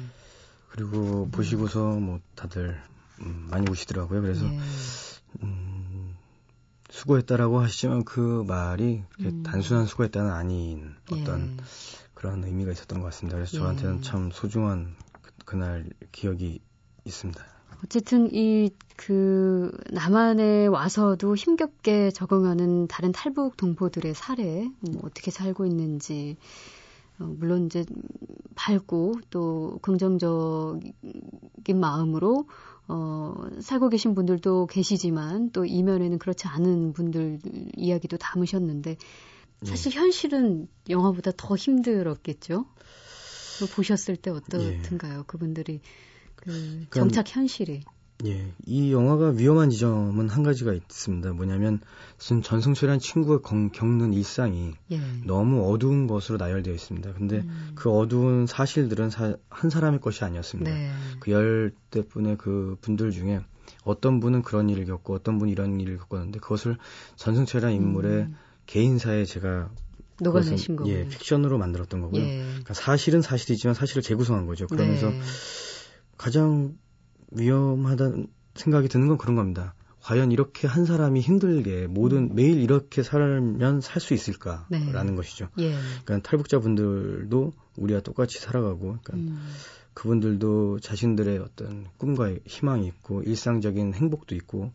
그리고 0.70 1.28
보시고서 1.28 2.00
뭐 2.00 2.18
다들 2.34 2.80
음, 3.20 3.46
많이 3.50 3.70
우시더라고요. 3.70 4.22
그래서 4.22 4.46
예. 4.46 4.58
음, 5.42 6.16
수고했다라고 6.88 7.60
하시지만 7.60 8.04
그 8.04 8.42
말이 8.48 9.02
음. 9.20 9.42
단순한 9.42 9.84
수고했다는 9.84 10.30
아닌 10.32 10.94
어떤 11.12 11.58
예. 11.58 11.64
그런 12.14 12.42
의미가 12.42 12.72
있었던 12.72 13.00
것 13.00 13.04
같습니다. 13.08 13.36
그래서 13.36 13.58
저한테는 13.58 13.98
예. 13.98 14.00
참 14.00 14.30
소중한 14.32 14.96
그, 15.44 15.56
날 15.56 15.90
기억이 16.10 16.62
있습니다. 17.04 17.53
어쨌든 17.84 18.32
이 18.32 18.70
그 18.96 19.76
남한에 19.90 20.66
와서도 20.66 21.34
힘겹게 21.34 22.10
적응하는 22.10 22.86
다른 22.86 23.12
탈북 23.12 23.56
동포들의 23.56 24.14
사례, 24.14 24.68
뭐 24.80 25.02
어떻게 25.04 25.30
살고 25.30 25.66
있는지 25.66 26.36
어, 27.18 27.24
물론 27.24 27.66
이제 27.66 27.84
밝고 28.54 29.14
또 29.30 29.78
긍정적인 29.82 30.80
마음으로 31.80 32.46
어, 32.86 33.34
살고 33.60 33.88
계신 33.88 34.14
분들도 34.14 34.66
계시지만 34.66 35.50
또 35.50 35.64
이면에는 35.64 36.18
그렇지 36.18 36.46
않은 36.46 36.92
분들 36.92 37.40
이야기도 37.76 38.16
담으셨는데 38.16 38.96
사실 39.64 39.92
예. 39.92 39.98
현실은 39.98 40.68
영화보다 40.88 41.32
더 41.36 41.56
힘들었겠죠. 41.56 42.66
보셨을 43.74 44.16
때 44.16 44.30
어떻든가요? 44.30 45.18
예. 45.20 45.22
그분들이 45.26 45.80
그 46.36 46.86
정착 46.90 47.34
현실이. 47.34 47.82
예, 48.26 48.52
이 48.64 48.92
영화가 48.92 49.30
위험한 49.30 49.70
지점은 49.70 50.28
한 50.28 50.44
가지가 50.44 50.72
있습니다. 50.72 51.32
뭐냐면 51.32 51.80
전승철이라는 52.18 53.00
친구가 53.00 53.48
겪는 53.72 54.12
일상이 54.12 54.72
예. 54.92 55.00
너무 55.26 55.70
어두운 55.70 56.06
것으로 56.06 56.38
나열되어 56.38 56.72
있습니다. 56.72 57.12
근데 57.14 57.38
음. 57.38 57.72
그 57.74 57.90
어두운 57.90 58.46
사실들은 58.46 59.10
사, 59.10 59.36
한 59.50 59.68
사람의 59.68 60.00
것이 60.00 60.24
아니었습니다. 60.24 60.72
네. 60.72 60.90
그 61.20 61.32
열대 61.32 62.06
분의 62.08 62.38
그 62.38 62.76
분들 62.80 63.10
중에 63.10 63.40
어떤 63.82 64.20
분은 64.20 64.42
그런 64.42 64.70
일을 64.70 64.86
겪고 64.86 65.14
어떤 65.14 65.38
분은 65.38 65.52
이런 65.52 65.80
일을 65.80 65.98
겪었는데 65.98 66.38
그것을 66.38 66.78
전승철이라는 67.16 67.76
인물의 67.76 68.12
음. 68.22 68.36
개인사에 68.66 69.24
제가 69.24 69.70
녹아내신 70.20 70.76
거고 70.76 70.88
예, 70.88 71.08
픽션으로 71.08 71.58
만들었던 71.58 72.00
거고요. 72.00 72.22
예. 72.22 72.38
그러니까 72.38 72.74
사실은 72.74 73.20
사실이지만 73.20 73.74
사실을 73.74 74.02
재구성한 74.02 74.46
거죠. 74.46 74.68
그러면서 74.68 75.10
네. 75.10 75.20
가장 76.16 76.76
위험하다는 77.30 78.28
생각이 78.54 78.88
드는 78.88 79.08
건 79.08 79.18
그런 79.18 79.36
겁니다. 79.36 79.74
과연 80.00 80.32
이렇게 80.32 80.68
한 80.68 80.84
사람이 80.84 81.20
힘들게 81.20 81.86
모든 81.86 82.24
음. 82.24 82.34
매일 82.34 82.60
이렇게 82.60 83.02
살면 83.02 83.80
살 83.80 84.02
수 84.02 84.12
있을까라는 84.12 85.06
네. 85.06 85.14
것이죠. 85.14 85.48
예. 85.58 85.72
그러니까 86.04 86.28
탈북자분들도 86.28 87.52
우리와 87.78 88.00
똑같이 88.00 88.38
살아가고, 88.38 88.98
그러니까 89.02 89.14
음. 89.14 89.38
그분들도 89.94 90.80
자신들의 90.80 91.38
어떤 91.38 91.86
꿈과 91.96 92.34
희망이 92.44 92.86
있고 92.86 93.22
일상적인 93.22 93.94
행복도 93.94 94.34
있고 94.34 94.72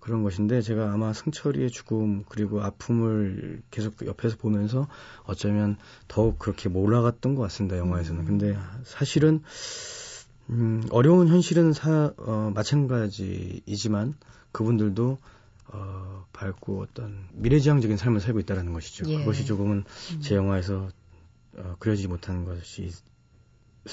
그런 0.00 0.22
것인데 0.22 0.60
제가 0.60 0.92
아마 0.92 1.12
승철이의 1.12 1.70
죽음 1.70 2.24
그리고 2.28 2.62
아픔을 2.62 3.62
계속 3.70 4.04
옆에서 4.04 4.36
보면서 4.36 4.88
어쩌면 5.24 5.76
더욱 6.06 6.38
그렇게 6.38 6.68
몰아갔던 6.68 7.34
것 7.34 7.42
같습니다 7.42 7.78
영화에서는. 7.78 8.20
음. 8.20 8.26
근데 8.26 8.58
사실은 8.84 9.42
음, 10.50 10.82
어려운 10.90 11.28
현실은 11.28 11.72
사, 11.72 12.12
어, 12.18 12.52
마찬가지이지만 12.54 14.14
그분들도 14.52 15.18
어, 15.68 16.24
밝고 16.32 16.80
어떤 16.80 17.26
미래지향적인 17.32 17.96
삶을 17.96 18.20
살고 18.20 18.40
있다는 18.40 18.72
것이죠. 18.72 19.08
예. 19.10 19.18
그것이 19.18 19.44
조금은 19.44 19.84
음. 20.14 20.20
제 20.20 20.36
영화에서 20.36 20.88
어, 21.56 21.76
그려지지 21.78 22.08
못하는 22.08 22.44
것이 22.44 22.90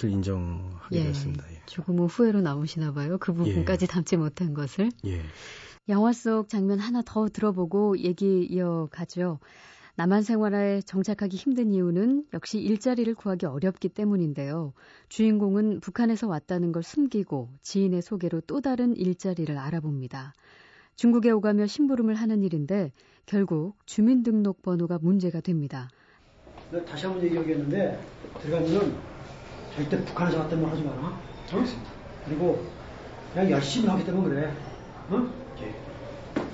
을 0.04 0.10
인정하게 0.10 0.98
예. 0.98 1.04
되었습니다. 1.04 1.52
예. 1.52 1.62
조금은 1.66 2.06
후회로 2.06 2.42
남으시나 2.42 2.94
봐요. 2.94 3.18
그 3.20 3.34
부분까지 3.34 3.84
예. 3.84 3.88
담지 3.88 4.18
못한 4.18 4.54
것을. 4.54 4.90
예. 5.06 5.22
영화 5.90 6.14
속 6.14 6.50
장면 6.50 6.80
하나 6.80 7.02
더 7.06 7.28
들어보고 7.28 8.00
얘기 8.00 8.46
이어가죠. 8.50 9.40
남한 9.96 10.24
생활에 10.24 10.82
정착하기 10.82 11.38
힘든 11.38 11.72
이유는 11.72 12.26
역시 12.34 12.60
일자리를 12.60 13.14
구하기 13.14 13.46
어렵기 13.46 13.90
때문인데요. 13.90 14.74
주인공은 15.10 15.82
북한에서 15.82 16.28
왔다는 16.28 16.72
걸 16.72 16.82
숨기고 16.82 17.50
지인의 17.62 18.02
소개로 18.02 18.42
또 18.42 18.60
다른 18.60 18.96
일자리를 18.96 19.56
알아봅니다. 19.56 20.34
중국에 20.96 21.30
오가며 21.30 21.68
심부름을 21.68 22.16
하는 22.16 22.42
일인데 22.44 22.92
결국 23.28 23.76
주민등록번호가 23.86 24.98
문제가 25.00 25.42
됩니다. 25.42 25.90
다시 26.88 27.06
한번 27.06 27.24
얘기하겠는데 27.26 28.04
들어가면은 28.42 28.96
절대 29.76 30.04
북한에서 30.06 30.40
왔다는 30.40 30.64
말 30.64 30.72
하지 30.72 30.84
마라. 30.84 31.20
알겠습니다. 31.52 31.92
그리고 32.26 32.66
그냥 33.34 33.52
열심히 33.52 33.88
하기 33.90 34.04
때문에 34.06 34.28
그래. 34.30 34.54
어? 35.10 35.28
예. 35.62 35.76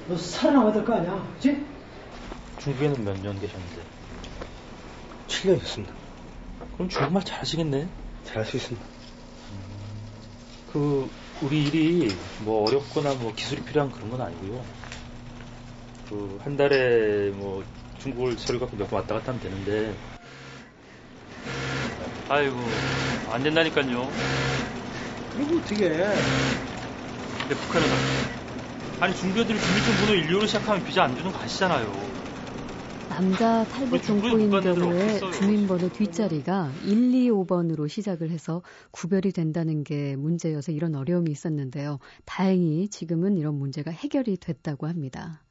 너 0.09 0.17
살아남아야 0.17 0.73
될 0.73 0.83
거 0.83 0.93
아니야. 0.95 1.25
그치? 1.35 1.65
중국에는 2.59 3.03
몇 3.03 3.17
년 3.19 3.39
계셨는데? 3.39 3.83
7년이었습니다. 5.27 5.93
그럼 6.73 6.89
중국말 6.89 7.23
잘하시겠네? 7.23 7.87
잘할 8.23 8.45
수 8.45 8.57
있습니다. 8.57 8.85
음, 9.51 10.11
그 10.71 11.09
우리 11.41 11.63
일이 11.63 12.17
뭐 12.39 12.67
어렵거나 12.67 13.13
뭐 13.15 13.33
기술이 13.33 13.61
필요한 13.63 13.91
그런 13.91 14.09
건 14.09 14.21
아니고요. 14.21 14.65
그 16.09 16.39
한 16.43 16.57
달에 16.57 17.29
뭐 17.31 17.63
중국을 17.99 18.37
서류 18.37 18.59
갖고 18.59 18.75
몇 18.77 18.89
번 18.89 19.01
왔다 19.01 19.15
갔다 19.15 19.27
하면 19.31 19.39
되는데 19.41 19.95
아이고 22.27 22.71
안 23.27 23.43
된다니까요. 23.43 24.11
그리고 25.29 25.57
어떻게 25.57 25.85
해? 25.89 26.25
근데 27.41 27.55
북한은 27.55 27.89
아니 28.99 29.13
중국 29.15 29.41
애들이 29.41 29.59
주민등록번호 29.59 30.13
1, 30.13 30.27
2로 30.27 30.47
시작하면 30.47 30.83
비자 30.83 31.03
안 31.03 31.15
주는 31.15 31.31
거 31.31 31.39
아시잖아요. 31.39 32.18
남자 33.09 33.65
탈북 33.65 34.01
동포인 34.03 34.51
경우에 34.51 35.19
주민번호 35.31 35.89
뒷자리가 35.89 36.71
125번으로 36.85 37.89
시작을 37.89 38.29
해서 38.29 38.61
구별이 38.91 39.31
된다는 39.31 39.83
게 39.83 40.15
문제여서 40.15 40.71
이런 40.71 40.95
어려움이 40.95 41.31
있었는데요. 41.31 41.99
다행히 42.25 42.87
지금은 42.87 43.37
이런 43.37 43.55
문제가 43.55 43.91
해결이 43.91 44.37
됐다고 44.37 44.87
합니다. 44.87 45.43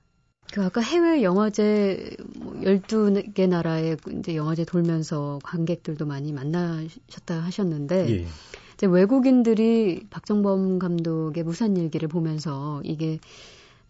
그 0.52 0.64
아까 0.64 0.80
해외 0.80 1.22
영화제 1.22 2.16
12개 2.62 3.40
뭐 3.40 3.46
나라의 3.48 3.96
이제 4.18 4.34
영화제 4.34 4.64
돌면서 4.64 5.38
관객들도 5.42 6.06
많이 6.06 6.32
만나셨다 6.32 7.40
하셨는데 7.40 8.10
예. 8.10 8.26
이제 8.74 8.86
외국인들이 8.86 10.06
박정범 10.08 10.78
감독의 10.78 11.42
무산 11.42 11.76
일기를 11.76 12.08
보면서 12.08 12.80
이게 12.84 13.18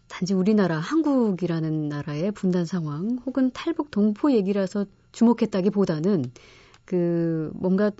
단지 0.09 0.33
우리나라, 0.33 0.79
한국이라는 0.79 1.87
나라의 1.87 2.31
분단 2.31 2.65
상황 2.65 3.19
혹은 3.25 3.51
탈북 3.51 3.91
동포 3.91 4.33
얘기라서 4.33 4.85
주목했다기보다는 5.13 6.25
그 6.83 7.51
뭔가 7.53 7.91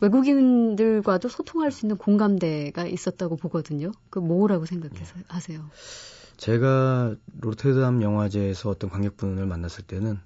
외국인들과도 0.00 1.28
소통할 1.28 1.70
수 1.70 1.86
있는 1.86 1.96
공감대가 1.96 2.86
있었다고 2.86 3.36
보거든요. 3.36 3.92
그 4.10 4.18
뭐라고 4.18 4.66
생각해서 4.66 5.14
네. 5.14 5.24
하세요? 5.28 5.60
제가 6.38 7.14
로테르담 7.40 8.02
영화제에서 8.02 8.68
어떤 8.70 8.90
관객분을 8.90 9.46
만났을 9.46 9.84
때는 9.84 10.18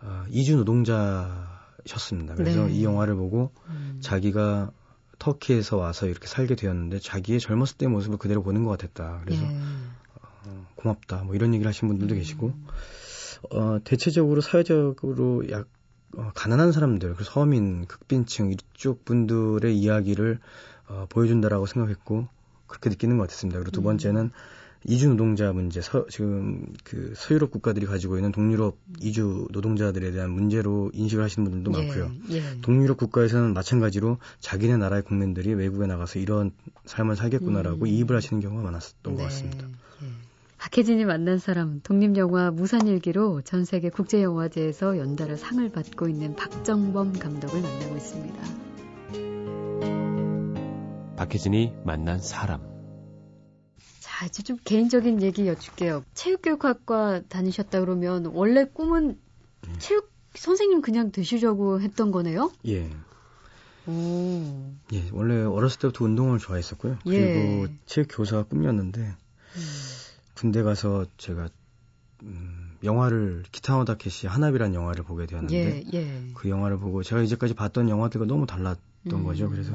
어, 0.00 0.24
이주 0.30 0.56
노동자셨습니다. 0.56 2.34
그래서 2.34 2.66
네. 2.66 2.72
이 2.72 2.84
영화를 2.84 3.14
보고 3.14 3.52
음. 3.68 3.98
자기가 4.00 4.72
터키에서 5.20 5.76
와서 5.76 6.08
이렇게 6.08 6.26
살게 6.26 6.56
되었는데 6.56 6.98
자기의 6.98 7.38
젊었을 7.38 7.76
때 7.76 7.86
모습을 7.86 8.18
그대로 8.18 8.42
보는 8.42 8.64
것 8.64 8.70
같았다. 8.70 9.20
그래서 9.24 9.44
예. 9.44 9.56
어, 10.82 10.94
고맙다. 10.94 11.24
뭐 11.24 11.34
이런 11.34 11.54
얘기를 11.54 11.68
하신 11.68 11.88
분들도 11.88 12.14
음. 12.14 12.18
계시고 12.18 12.52
어, 13.50 13.78
대체적으로 13.84 14.40
사회적으로 14.40 15.48
약 15.50 15.68
어, 16.16 16.30
가난한 16.34 16.72
사람들, 16.72 17.14
그 17.14 17.24
서민, 17.24 17.86
극빈층 17.86 18.52
이쪽 18.52 19.04
분들의 19.04 19.76
이야기를 19.76 20.40
어, 20.88 21.06
보여준다라고 21.08 21.66
생각했고 21.66 22.28
그렇게 22.66 22.90
느끼는 22.90 23.16
것 23.16 23.24
같았습니다. 23.24 23.58
그리고 23.60 23.70
두 23.70 23.80
음. 23.80 23.84
번째는 23.84 24.30
이주 24.84 25.08
노동자 25.08 25.52
문제, 25.52 25.80
서, 25.80 26.06
지금 26.08 26.66
그 26.82 27.14
서유럽 27.16 27.52
국가들이 27.52 27.86
가지고 27.86 28.16
있는 28.16 28.32
동유럽 28.32 28.76
이주 29.00 29.46
노동자들에 29.52 30.10
대한 30.10 30.30
문제로 30.30 30.90
인식을 30.92 31.22
하시는 31.22 31.48
분들도 31.48 31.78
예, 31.78 31.86
많고요. 31.86 32.12
예. 32.30 32.60
동유럽 32.62 32.96
국가에서는 32.96 33.54
마찬가지로 33.54 34.18
자기네 34.40 34.78
나라의 34.78 35.02
국민들이 35.02 35.54
외국에 35.54 35.86
나가서 35.86 36.18
이런 36.18 36.50
삶을 36.84 37.14
살겠구나라고 37.14 37.84
음. 37.84 37.86
이입을 37.86 38.16
하시는 38.16 38.42
경우가 38.42 38.64
많았던 38.64 39.12
네, 39.14 39.16
것 39.16 39.22
같습니다. 39.22 39.68
예. 39.68 40.06
박혜진이 40.62 41.04
만난 41.06 41.38
사람 41.38 41.80
독립영화 41.80 42.52
무산일기로 42.52 43.42
전 43.42 43.64
세계 43.64 43.90
국제영화제에서 43.90 44.96
연달아 44.96 45.34
상을 45.34 45.68
받고 45.68 46.08
있는 46.08 46.36
박정범 46.36 47.14
감독을 47.18 47.60
만나고 47.60 47.96
있습니다. 47.96 48.42
박혜진이 51.16 51.72
만난 51.84 52.20
사람 52.20 52.60
자, 53.98 54.24
이제 54.26 54.44
좀 54.44 54.56
개인적인 54.64 55.20
얘기 55.22 55.48
여쭐게요. 55.48 56.04
체육교육학과 56.14 57.22
다니셨다 57.28 57.80
그러면 57.80 58.26
원래 58.26 58.64
꿈은 58.64 59.18
음. 59.66 59.74
체육 59.80 60.12
선생님 60.36 60.80
그냥 60.80 61.10
되시려고 61.10 61.80
했던 61.80 62.12
거네요? 62.12 62.52
예. 62.68 62.88
오. 63.88 64.74
예, 64.92 65.08
원래 65.10 65.42
어렸을 65.42 65.80
때부터 65.80 66.04
운동을 66.04 66.38
좋아했었고요. 66.38 66.98
예. 67.06 67.10
그리고 67.18 67.66
체육 67.84 68.06
교사가 68.12 68.44
꿈이었는데 68.44 69.00
음. 69.00 69.21
군대 70.42 70.64
가서 70.64 71.06
제가 71.18 71.48
음, 72.24 72.76
영화를 72.82 73.44
기타노 73.52 73.84
다케시 73.84 74.26
하나비란 74.26 74.74
영화를 74.74 75.04
보게 75.04 75.24
되었는데 75.26 75.84
예, 75.94 75.96
예. 75.96 76.30
그 76.34 76.48
영화를 76.48 76.80
보고 76.80 77.04
제가 77.04 77.22
이제까지 77.22 77.54
봤던 77.54 77.88
영화들과 77.88 78.26
너무 78.26 78.44
달랐 78.44 78.76
던 79.08 79.20
음. 79.20 79.24
거죠. 79.24 79.48
그래서 79.48 79.72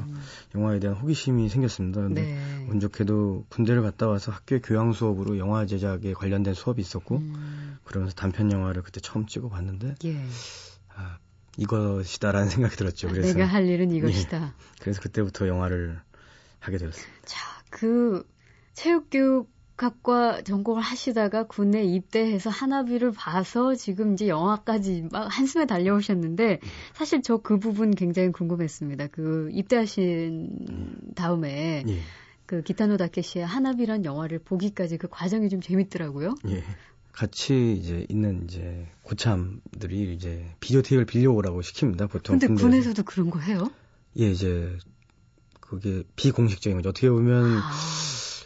영화에 0.54 0.78
대한 0.78 0.94
호기심이 0.96 1.48
생겼습니다. 1.48 2.02
근데 2.02 2.22
네. 2.22 2.66
운 2.68 2.80
좋게도 2.80 3.46
군대를 3.48 3.80
갔다 3.80 4.08
와서 4.08 4.30
학교 4.30 4.60
교양 4.60 4.92
수업으로 4.92 5.38
영화 5.38 5.64
제작에 5.64 6.12
관련된 6.12 6.52
수업이 6.52 6.82
있었고 6.82 7.16
음. 7.16 7.78
그러면서 7.84 8.14
단편 8.14 8.52
영화를 8.52 8.82
그때 8.82 9.00
처음 9.00 9.26
찍어 9.26 9.48
봤는데 9.48 9.94
예. 10.04 10.22
아, 10.94 11.16
이것이다라는 11.56 12.50
생각이 12.50 12.76
들었죠. 12.76 13.08
그래서 13.08 13.32
내가 13.32 13.46
할 13.46 13.66
일은 13.66 13.90
이것이다. 13.90 14.44
예. 14.46 14.82
그래서 14.82 15.00
그때부터 15.00 15.48
영화를 15.48 15.98
하게 16.60 16.76
되었습니다. 16.76 17.12
자, 17.24 17.62
그 17.70 18.26
체육교육 18.74 19.57
각과 19.78 20.42
전공을 20.42 20.82
하시다가 20.82 21.44
군에 21.46 21.84
입대해서 21.84 22.50
하나비를 22.50 23.12
봐서 23.12 23.74
지금 23.74 24.12
이제 24.12 24.28
영화까지 24.28 25.06
막 25.10 25.28
한숨에 25.30 25.64
달려오셨는데 25.66 26.60
사실 26.92 27.22
저 27.22 27.38
그 27.38 27.58
부분 27.58 27.92
굉장히 27.92 28.30
궁금했습니다. 28.32 29.06
그 29.06 29.48
입대하신 29.52 30.50
다음에 31.14 31.84
예. 31.88 32.00
그 32.44 32.62
기타노 32.62 32.96
다케시의 32.96 33.46
하나비란 33.46 34.04
영화를 34.04 34.40
보기까지 34.40 34.98
그 34.98 35.06
과정이 35.08 35.48
좀 35.48 35.60
재밌더라고요. 35.60 36.34
예. 36.48 36.62
같이 37.12 37.72
이제 37.72 38.04
있는 38.08 38.44
이제 38.44 38.86
고참들이 39.02 40.12
이제 40.14 40.44
비디오 40.60 40.82
테이프를 40.82 41.04
빌려오라고 41.06 41.60
시킵니다. 41.60 42.10
보통. 42.10 42.38
근데 42.38 42.48
군대에서. 42.48 42.68
군에서도 42.68 43.02
그런 43.04 43.30
거 43.30 43.38
해요? 43.38 43.70
예, 44.18 44.30
이제 44.30 44.76
그게 45.60 46.02
비공식적인 46.16 46.76
거죠. 46.78 46.88
어떻게 46.90 47.08
보면 47.08 47.44
아. 47.58 47.70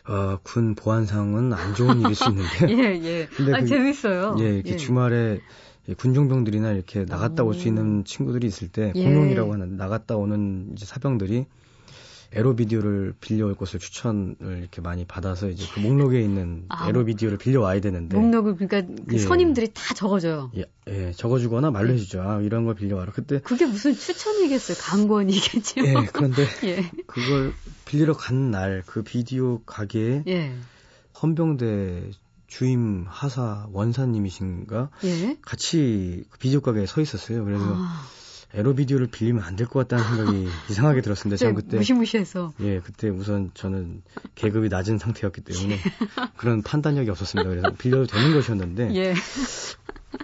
어, 0.09 0.39
군 0.43 0.75
보안상은 0.75 1.53
안 1.53 1.75
좋은 1.75 2.01
일일 2.01 2.15
수 2.15 2.29
있는데. 2.31 2.49
예, 2.71 3.01
예. 3.05 3.27
근데 3.27 3.55
아, 3.55 3.61
그, 3.61 3.67
재밌어요. 3.67 4.37
예, 4.41 4.55
이렇게 4.57 4.73
예. 4.73 4.77
주말에 4.77 5.41
군종병들이나 5.97 6.73
이렇게 6.73 7.05
나갔다 7.05 7.43
올 7.45 7.55
수 7.55 7.69
있는 7.69 8.05
친구들이 8.05 8.47
있을 8.47 8.69
때 8.69 8.93
예. 8.95 9.05
공룡이라고 9.05 9.53
하는 9.53 9.77
나갔다 9.77 10.17
오는 10.17 10.71
이제 10.73 10.87
사병들이 10.87 11.47
에로 12.35 12.57
비디오를 12.57 13.15
빌려올 13.21 13.55
것을 13.55 13.79
추천을 13.79 14.37
이렇게 14.61 14.81
많이 14.81 15.05
받아서 15.05 15.49
이제 15.49 15.67
그 15.75 15.81
목록에 15.81 16.21
있는 16.21 16.65
아, 16.69 16.89
에로 16.89 17.05
비디오를 17.05 17.37
빌려와야 17.39 17.81
되는데 17.81 18.17
목록을 18.17 18.57
그러니까 18.57 18.95
그 19.07 19.17
예. 19.17 19.19
선임들이 19.19 19.73
다 19.75 19.95
적어줘요. 19.95 20.51
예, 20.57 20.65
예 20.89 21.13
적어주거나 21.13 21.71
말로 21.71 21.91
예. 21.91 21.95
해주죠. 21.95 22.23
아, 22.23 22.41
이런 22.41 22.65
걸 22.65 22.75
빌려와라. 22.75 23.13
그때 23.13 23.41
그게 23.41 23.67
무슨 23.67 23.95
추천이겠어요? 23.95 24.77
강권이겠죠. 24.81 25.81
예, 25.87 25.95
그런데 26.13 26.47
예. 26.65 26.91
그걸 27.07 27.53
빌리러 27.85 28.15
간 28.15 28.51
날 28.51 28.83
그 28.87 29.03
비디오 29.03 29.61
가게에 29.65 30.25
예. 30.29 30.55
헌병대 31.23 32.11
주임 32.47 33.07
하사 33.09 33.67
원사님이신가 33.73 34.91
예. 35.05 35.37
같이 35.43 36.25
그 36.31 36.39
비디오 36.39 36.61
가게에 36.61 36.87
서 36.87 37.01
있었어요. 37.01 37.45
그래서 37.45 37.65
아. 37.67 38.05
에로 38.55 38.75
비디오를 38.75 39.07
빌리면 39.07 39.43
안 39.43 39.57
될 39.57 39.67
것 39.67 39.89
같다는 39.89 40.05
생각이 40.17 40.49
이상하게 40.71 41.01
들었습니다. 41.01 41.37
저는 41.37 41.55
그때 41.55 41.77
무시무시해서 41.79 42.53
예 42.61 42.81
그때 42.81 43.09
우선 43.09 43.51
저는 43.55 44.03
계급이 44.35 44.69
낮은 44.69 44.99
상태였기 44.99 45.41
때문에 45.43 45.79
그런 46.37 46.63
판단력이 46.63 47.09
없었습니다. 47.11 47.49
그래서 47.49 47.71
빌려도 47.79 48.07
되는 48.07 48.33
것이었는데 48.35 48.95
예. 48.95 49.15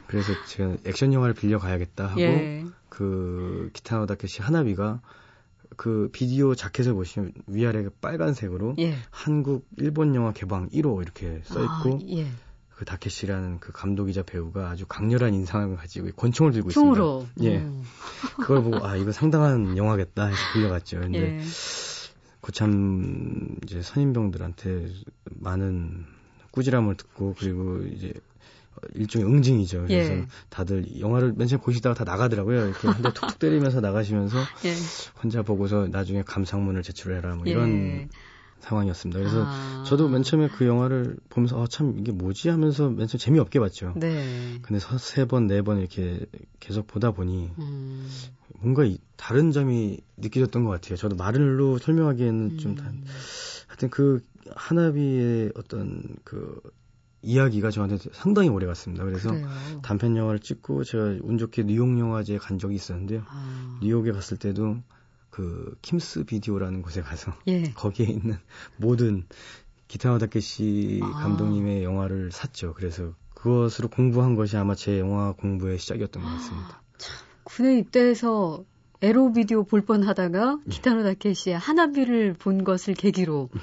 그래서 0.07 0.33
제가 0.47 0.77
액션 0.85 1.13
영화를 1.13 1.35
빌려 1.35 1.59
가야겠다 1.59 2.07
하고 2.09 2.21
예. 2.21 2.65
그 2.89 3.71
기타노 3.73 4.07
다케시 4.07 4.43
하나비가 4.43 5.01
그 5.77 6.09
비디오 6.13 6.55
자켓을 6.55 6.93
보시면 6.95 7.33
위아래가 7.47 7.91
빨간색으로 8.01 8.77
예. 8.79 8.95
한국 9.11 9.67
일본 9.77 10.15
영화 10.15 10.33
개방 10.33 10.69
1호 10.71 11.01
이렇게 11.03 11.41
써 11.45 11.61
있고 11.63 11.97
아, 11.97 12.07
예. 12.11 12.27
그 12.79 12.85
다케시라는 12.85 13.59
그 13.59 13.73
감독이자 13.73 14.23
배우가 14.23 14.71
아주 14.71 14.87
강렬한 14.87 15.35
인상을 15.35 15.75
가지고 15.77 16.11
권총을 16.15 16.53
들고 16.53 16.71
총으로. 16.71 17.27
있습니다. 17.35 17.53
예. 17.53 17.59
음. 17.59 17.83
그걸 18.37 18.63
보고 18.63 18.87
아 18.87 18.95
이거 18.95 19.11
상당한 19.11 19.77
영화겠다 19.77 20.27
해서 20.27 20.39
불려갔죠. 20.53 21.01
근데 21.01 21.39
예. 21.39 21.41
고참 22.41 23.57
이제 23.65 23.83
선임병들한테 23.83 24.93
많은 25.25 26.07
꾸지람을 26.53 26.95
듣고 26.95 27.35
그리고 27.37 27.83
이제 27.83 28.13
일종의 28.95 29.27
응징이죠. 29.27 29.87
그래서 29.89 30.13
예. 30.13 30.27
다들 30.49 31.01
영화를 31.01 31.33
맨 31.37 31.49
처음 31.49 31.61
보시다가 31.61 31.97
다 31.97 32.05
나가더라고요. 32.05 32.69
이렇게 32.69 32.87
한대 32.87 33.13
툭툭 33.13 33.41
때리면서 33.41 33.81
나가시면서 33.81 34.39
예. 34.67 34.75
혼자 35.21 35.43
보고서 35.43 35.89
나중에 35.91 36.23
감상문을 36.23 36.85
제출해라 36.85 37.35
뭐 37.35 37.47
이런 37.47 37.71
예. 37.71 38.09
상황이었습니다. 38.61 39.19
그래서 39.19 39.45
아. 39.47 39.85
저도 39.87 40.09
맨 40.09 40.23
처음에 40.23 40.49
그 40.49 40.67
영화를 40.67 41.17
보면서 41.29 41.63
아, 41.63 41.67
참 41.69 41.97
이게 41.99 42.13
뭐지 42.13 42.49
하면서 42.49 42.91
맨 42.91 43.07
처음 43.07 43.19
재미없게 43.19 43.61
봤죠. 43.61 43.95
네. 43.97 44.59
근데 44.63 44.81
세 44.99 45.25
번, 45.27 45.47
네 45.47 45.63
번 45.63 45.79
이렇게 45.79 46.27
계속 46.61 46.87
보다 46.87 47.11
보니 47.13 47.51
음. 47.59 48.09
뭔가 48.61 48.85
이, 48.85 48.99
다른 49.17 49.51
점이 49.53 49.99
느껴졌던 50.17 50.65
것 50.65 50.71
같아요. 50.71 50.97
저도 50.97 51.17
말로 51.17 51.79
설명하기에는 51.79 52.51
음. 52.53 52.59
좀 52.59 52.75
단, 52.75 53.05
하여튼 53.69 53.91
그 53.91 54.21
하나비의 54.55 55.53
어떤 55.57 56.03
그 56.25 56.61
이야기가 57.23 57.71
저한테 57.71 57.99
상당히 58.13 58.49
오래 58.49 58.65
갔습니다. 58.67 59.05
그래서 59.05 59.31
그래요. 59.31 59.49
단편 59.83 60.17
영화를 60.17 60.39
찍고 60.39 60.85
제가 60.85 61.17
운 61.23 61.37
좋게 61.39 61.65
뉴욕 61.65 61.99
영화제에 61.99 62.39
간 62.39 62.59
적이 62.59 62.77
있었는데요. 62.77 63.23
아. 63.27 63.79
뉴욕에 63.83 64.13
갔을 64.13 64.37
때도 64.37 64.79
그 65.31 65.77
킴스 65.83 66.25
비디오라는 66.25 66.83
곳에 66.83 67.01
가서 67.01 67.33
예. 67.47 67.63
거기에 67.75 68.07
있는 68.07 68.39
모든 68.77 69.27
기타노 69.89 70.19
다케시 70.19 71.01
아. 71.03 71.11
감독님의 71.23 71.85
영화를 71.85 72.31
샀죠. 72.33 72.75
그래서 72.75 73.13
그것으로 73.35 73.89
공부한 73.89 74.35
것이 74.35 74.57
아마 74.57 74.75
제 74.75 74.99
영화 74.99 75.33
공부의 75.33 75.79
시작이었던 75.79 76.23
것 76.23 76.29
같습니다. 76.29 76.83
참, 76.99 77.17
군에 77.45 77.79
입대해서 77.79 78.65
에로 79.01 79.33
비디오 79.33 79.63
볼 79.65 79.83
뻔하다가 79.83 80.59
예. 80.67 80.71
기타노 80.71 81.05
다케시의 81.05 81.57
하나비를 81.57 82.35
본 82.35 82.65
것을 82.65 82.95
계기로 82.95 83.49
예. 83.55 83.61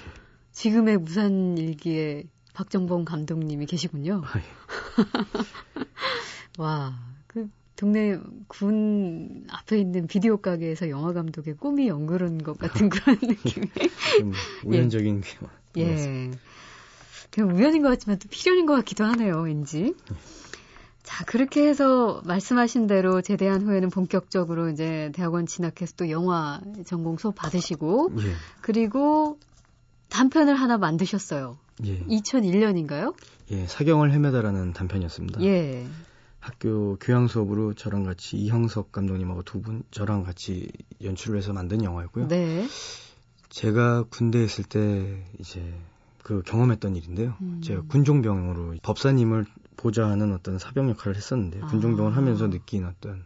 지금의 0.52 0.98
무산 0.98 1.58
일기에 1.58 2.24
박정범 2.54 3.04
감독님이 3.04 3.66
계시군요. 3.66 4.22
아, 4.24 4.38
예. 4.40 4.44
와, 7.76 7.86
동네 7.86 8.18
군 8.48 9.46
앞에 9.50 9.78
있는 9.78 10.08
비디오 10.08 10.38
가게에서 10.38 10.90
영화 10.90 11.14
감독의 11.14 11.56
꿈이 11.56 11.88
연그른 11.88 12.44
것 12.44 12.58
같은 12.58 12.90
그런 12.90 13.18
느낌이. 13.22 13.68
우연적인 14.64 15.22
예. 15.78 15.82
예. 15.82 16.32
그냥 17.30 17.56
우연인 17.56 17.82
것 17.82 17.90
같지만 17.90 18.18
또 18.20 18.30
필연인 18.30 18.66
것 18.66 18.74
같기도 18.76 19.04
하네요, 19.04 19.42
왠지. 19.42 19.94
자, 21.04 21.26
그렇게 21.26 21.68
해서 21.68 22.22
말씀하신 22.26 22.88
대로 22.88 23.22
제대한 23.22 23.62
후에는 23.62 23.90
본격적으로 23.90 24.70
이제 24.70 25.12
대학원 25.14 25.46
진학해서 25.46 25.94
또 25.98 26.10
영화 26.10 26.62
전공 26.86 27.18
수업 27.18 27.36
받으시고, 27.36 28.12
예. 28.20 28.34
그리고 28.62 29.38
단편을 30.10 30.56
하나 30.56 30.78
만드셨어요. 30.78 31.58
예. 31.86 32.00
2001년인가요? 32.06 33.14
예, 33.52 33.68
사경을 33.68 34.14
헤매다라는 34.14 34.74
단편이었습니다. 34.74 35.42
예. 35.44 35.86
학교 36.46 36.96
교양 36.98 37.28
수업으로 37.28 37.74
저랑 37.74 38.04
같이 38.04 38.38
이형석 38.38 38.92
감독님하고 38.92 39.42
두 39.42 39.62
분 39.62 39.82
저랑 39.90 40.22
같이 40.24 40.70
연출을 41.04 41.40
해서 41.40 41.54
만든 41.54 41.84
영화였고요. 41.84 42.28
네. 42.28 42.68
제가 43.50 44.04
군대에 44.12 44.44
있을 44.44 44.64
때 44.64 45.26
이제 45.40 45.74
그 46.22 46.44
경험했던 46.44 46.96
일인데요. 46.96 47.34
음. 47.42 47.62
제가 47.64 47.82
군종병으로 47.88 48.76
법사님을 48.84 49.46
보좌하는 49.76 50.34
어떤 50.34 50.60
사병 50.60 50.92
역할을 50.92 51.16
했었는데 51.16 51.62
아. 51.64 51.66
군종병을 51.66 52.16
하면서 52.16 52.48
느낀 52.48 52.86
어떤 52.86 53.26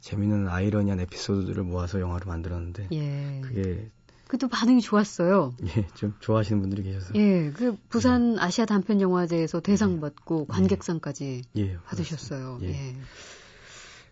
재미있는 0.00 0.46
아이러니한 0.48 1.00
에피소드들을 1.00 1.62
모아서 1.64 2.00
영화로 2.00 2.26
만들었는데 2.26 2.88
예. 2.92 3.40
그게 3.42 3.90
그도 4.30 4.46
반응이 4.46 4.80
좋았어요. 4.80 5.56
예, 5.76 5.88
좀 5.94 6.14
좋아하시는 6.20 6.60
분들이 6.60 6.84
계셔서. 6.84 7.16
예, 7.16 7.50
그 7.50 7.76
부산 7.88 8.36
예. 8.36 8.40
아시아 8.40 8.64
단편 8.64 9.00
영화제에서 9.00 9.58
대상 9.58 9.96
예. 9.96 10.00
받고 10.00 10.46
예. 10.48 10.52
관객상까지 10.52 11.42
예, 11.56 11.76
받으셨어요. 11.78 12.60
예. 12.62 12.68
예. 12.68 12.96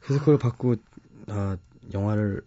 그래서 0.01 0.19
그걸 0.19 0.37
받고 0.37 0.75
아 1.29 1.57
영화를 1.95 2.43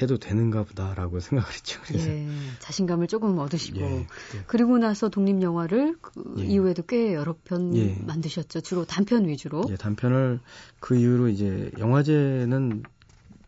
해도 0.00 0.16
되는가 0.16 0.62
보다라고 0.62 1.20
생각을 1.20 1.52
했죠. 1.52 1.78
그래서 1.84 2.08
예, 2.08 2.26
자신감을 2.60 3.06
조금 3.06 3.38
얻으시고 3.38 3.80
예, 3.80 4.06
그리고 4.46 4.78
나서 4.78 5.10
독립 5.10 5.42
영화를 5.42 5.98
그 6.00 6.36
예. 6.38 6.46
이후에도 6.46 6.84
꽤 6.84 7.12
여러 7.12 7.34
편 7.44 7.76
예. 7.76 7.98
만드셨죠. 8.00 8.62
주로 8.62 8.86
단편 8.86 9.28
위주로. 9.28 9.62
예, 9.68 9.76
단편을 9.76 10.40
그 10.80 10.96
이후로 10.96 11.28
이제 11.28 11.70
영화제는 11.78 12.82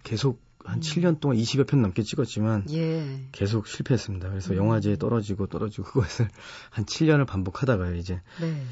계속 0.02 0.42
한 0.70 0.78
음. 0.78 0.80
7년 0.80 1.20
동안 1.20 1.36
20여 1.36 1.66
편 1.66 1.82
넘게 1.82 2.02
찍었지만 2.02 2.66
예. 2.70 3.26
계속 3.32 3.66
실패했습니다. 3.66 4.28
그래서 4.28 4.52
음. 4.52 4.58
영화제에 4.58 4.96
떨어지고 4.96 5.46
떨어지고 5.48 5.84
그것을 5.84 6.28
한 6.70 6.84
7년을 6.84 7.26
반복하다가 7.26 7.90
이제 7.92 8.20
네. 8.40 8.64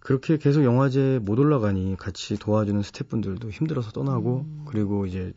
그렇게 0.00 0.38
계속 0.38 0.64
영화제에 0.64 1.18
못 1.18 1.38
올라가니 1.38 1.96
같이 1.98 2.36
도와주는 2.36 2.82
스태프분들도 2.82 3.50
힘들어서 3.50 3.92
떠나고 3.92 4.46
음. 4.46 4.64
그리고 4.66 5.06
이제 5.06 5.32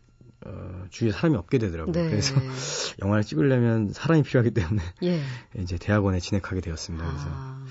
어, 0.46 0.86
주위에 0.90 1.12
사람이 1.12 1.36
없게 1.36 1.58
되더라고요. 1.58 1.92
네. 1.92 2.10
그래서 2.10 2.36
영화를 3.04 3.24
찍으려면 3.24 3.92
사람이 3.92 4.24
필요하기 4.24 4.52
때문에 4.52 4.82
예. 5.04 5.22
이제 5.62 5.78
대학원에 5.78 6.20
진학하게 6.20 6.62
되었습니다. 6.62 7.06
그래서 7.06 7.26
아, 7.30 7.66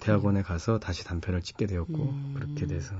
대학원에 0.00 0.42
가서 0.42 0.78
다시 0.78 1.04
단편을 1.04 1.42
찍게 1.42 1.66
되었고 1.66 2.02
음. 2.02 2.34
그렇게 2.34 2.66
돼서. 2.66 2.94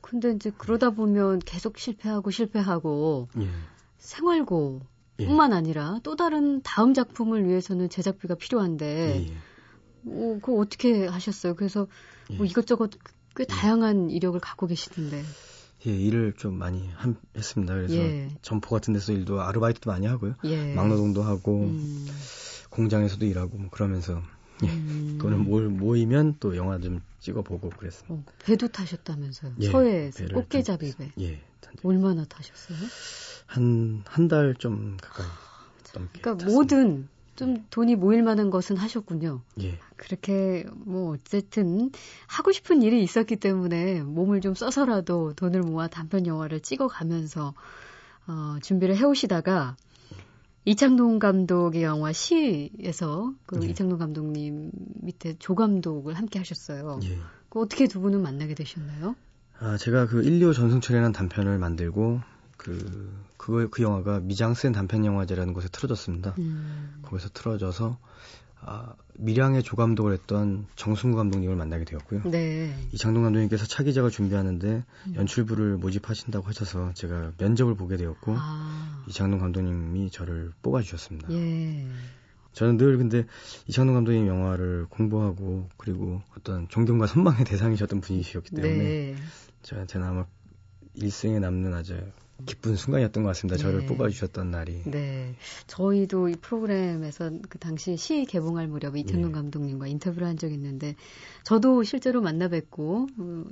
근데 0.00 0.30
이제 0.30 0.50
그러다 0.56 0.90
보면 0.90 1.40
계속 1.40 1.78
실패하고 1.78 2.30
실패하고 2.30 3.28
예. 3.40 3.48
생활고 3.98 4.80
예. 5.20 5.26
뿐만 5.26 5.52
아니라 5.52 6.00
또 6.02 6.16
다른 6.16 6.62
다음 6.62 6.94
작품을 6.94 7.46
위해서는 7.46 7.88
제작비가 7.88 8.34
필요한데 8.34 9.26
예. 9.28 9.32
뭐, 10.02 10.38
그거 10.40 10.54
어떻게 10.54 11.06
하셨어요? 11.06 11.54
그래서 11.54 11.86
뭐 12.36 12.46
예. 12.46 12.50
이것저것 12.50 12.90
꽤 13.36 13.42
예. 13.42 13.44
다양한 13.46 14.10
이력을 14.10 14.38
갖고 14.40 14.66
계시던데. 14.66 15.22
예, 15.86 15.90
일을 15.90 16.34
좀 16.36 16.54
많이 16.54 16.88
한, 16.94 17.16
했습니다. 17.36 17.74
그래서 17.74 17.94
예. 17.94 18.28
점포 18.42 18.70
같은 18.70 18.94
데서 18.94 19.12
일도 19.12 19.40
아르바이트도 19.40 19.90
많이 19.90 20.06
하고요. 20.06 20.34
예. 20.44 20.74
막노동도 20.74 21.22
하고 21.22 21.64
음. 21.64 22.06
공장에서도 22.70 23.24
일하고 23.26 23.58
뭐 23.58 23.70
그러면서 23.70 24.20
예, 24.64 24.68
음. 24.68 25.18
돈을 25.20 25.38
모, 25.38 25.60
모이면 25.60 26.36
또 26.40 26.56
영화 26.56 26.78
좀 26.78 27.00
찍어보고 27.20 27.70
그랬습니다. 27.70 28.12
어, 28.12 28.34
배도 28.44 28.68
타셨다면서요? 28.68 29.54
예, 29.60 29.70
서해에서 29.70 30.26
꽃게잡이 30.26 30.96
배. 30.96 31.12
예. 31.20 31.40
얼마나 31.82 32.24
타셨어요? 32.24 32.78
한, 33.46 34.02
한 34.06 34.28
달 34.28 34.54
좀 34.58 34.96
가까이 35.00 35.26
넘게. 35.94 36.20
그러니까 36.20 36.44
탔습니다. 36.44 36.54
모든 36.54 37.08
좀 37.36 37.64
돈이 37.70 37.94
모일 37.96 38.22
만한 38.24 38.50
것은 38.50 38.76
하셨군요. 38.76 39.42
예. 39.62 39.78
그렇게 39.96 40.66
뭐 40.74 41.14
어쨌든 41.14 41.90
하고 42.26 42.50
싶은 42.52 42.82
일이 42.82 43.02
있었기 43.02 43.36
때문에 43.36 44.02
몸을 44.02 44.40
좀 44.40 44.54
써서라도 44.54 45.34
돈을 45.34 45.60
모아 45.62 45.86
단편 45.86 46.26
영화를 46.26 46.60
찍어가면서 46.60 47.54
어, 48.26 48.56
준비를 48.60 48.96
해오시다가 48.96 49.76
이창동 50.64 51.18
감독의 51.20 51.82
영화 51.84 52.12
시에서 52.12 53.32
그 53.46 53.60
예. 53.62 53.68
이창동 53.68 53.98
감독님 53.98 54.70
밑에 55.00 55.36
조 55.38 55.54
감독을 55.54 56.14
함께 56.14 56.38
하셨어요. 56.40 56.98
예. 57.04 57.18
그 57.48 57.60
어떻게 57.60 57.86
두 57.86 58.00
분은 58.00 58.20
만나게 58.20 58.54
되셨나요? 58.54 59.14
아, 59.60 59.76
제가 59.76 60.06
그 60.06 60.22
1, 60.22 60.40
2호 60.40 60.54
전승철이라는 60.54 61.12
단편을 61.12 61.58
만들고 61.58 62.20
그 62.56 63.12
그거 63.36 63.66
그 63.70 63.82
영화가 63.82 64.20
미장센 64.20 64.72
단편 64.72 65.04
영화제라는 65.04 65.54
곳에 65.54 65.68
틀어졌습니다. 65.70 66.34
음. 66.38 67.00
거기서 67.02 67.30
틀어져서 67.32 67.98
아, 68.60 68.94
미량의 69.14 69.62
조감독을 69.62 70.12
했던 70.12 70.66
정승구 70.76 71.16
감독님을 71.16 71.56
만나게 71.56 71.84
되었고요. 71.84 72.22
네. 72.30 72.74
이창동 72.92 73.22
감독님께서 73.22 73.66
차기작을 73.66 74.10
준비하는데 74.10 74.84
음. 75.06 75.14
연출부를 75.14 75.76
모집하신다고 75.76 76.46
하셔서 76.46 76.92
제가 76.94 77.32
면접을 77.38 77.74
보게 77.74 77.96
되었고 77.96 78.34
아. 78.36 79.04
이창동 79.08 79.40
감독님이 79.40 80.10
저를 80.10 80.52
뽑아주셨습니다. 80.62 81.32
예. 81.32 81.86
저는 82.52 82.76
늘 82.76 82.98
근데 82.98 83.24
이창동 83.68 83.94
감독님 83.94 84.26
영화를 84.26 84.86
공부하고 84.90 85.68
그리고 85.76 86.22
어떤 86.36 86.68
존경과 86.68 87.06
선망의 87.06 87.44
대상이셨던 87.44 88.00
분이셨기 88.00 88.50
때문에 88.50 88.76
네. 88.76 89.16
저한테는 89.62 90.06
아마 90.06 90.26
일생에 90.94 91.38
남는 91.38 91.74
아주 91.74 92.00
기쁜 92.46 92.76
순간이었던 92.76 93.22
것 93.24 93.30
같습니다. 93.30 93.56
저를 93.56 93.80
네. 93.80 93.86
뽑아주셨던 93.86 94.50
날이. 94.50 94.82
네. 94.84 95.34
저희도 95.66 96.28
이 96.28 96.34
프로그램에서 96.36 97.30
그 97.48 97.58
당시 97.58 97.96
시 97.96 98.24
개봉할 98.26 98.68
무렵에 98.68 99.00
이태동 99.00 99.22
네. 99.22 99.32
감독님과 99.32 99.88
인터뷰를 99.88 100.26
한 100.26 100.36
적이 100.36 100.54
있는데, 100.54 100.94
저도 101.42 101.82
실제로 101.82 102.20
만나 102.20 102.48
뵙고, 102.48 103.08
어, 103.18 103.44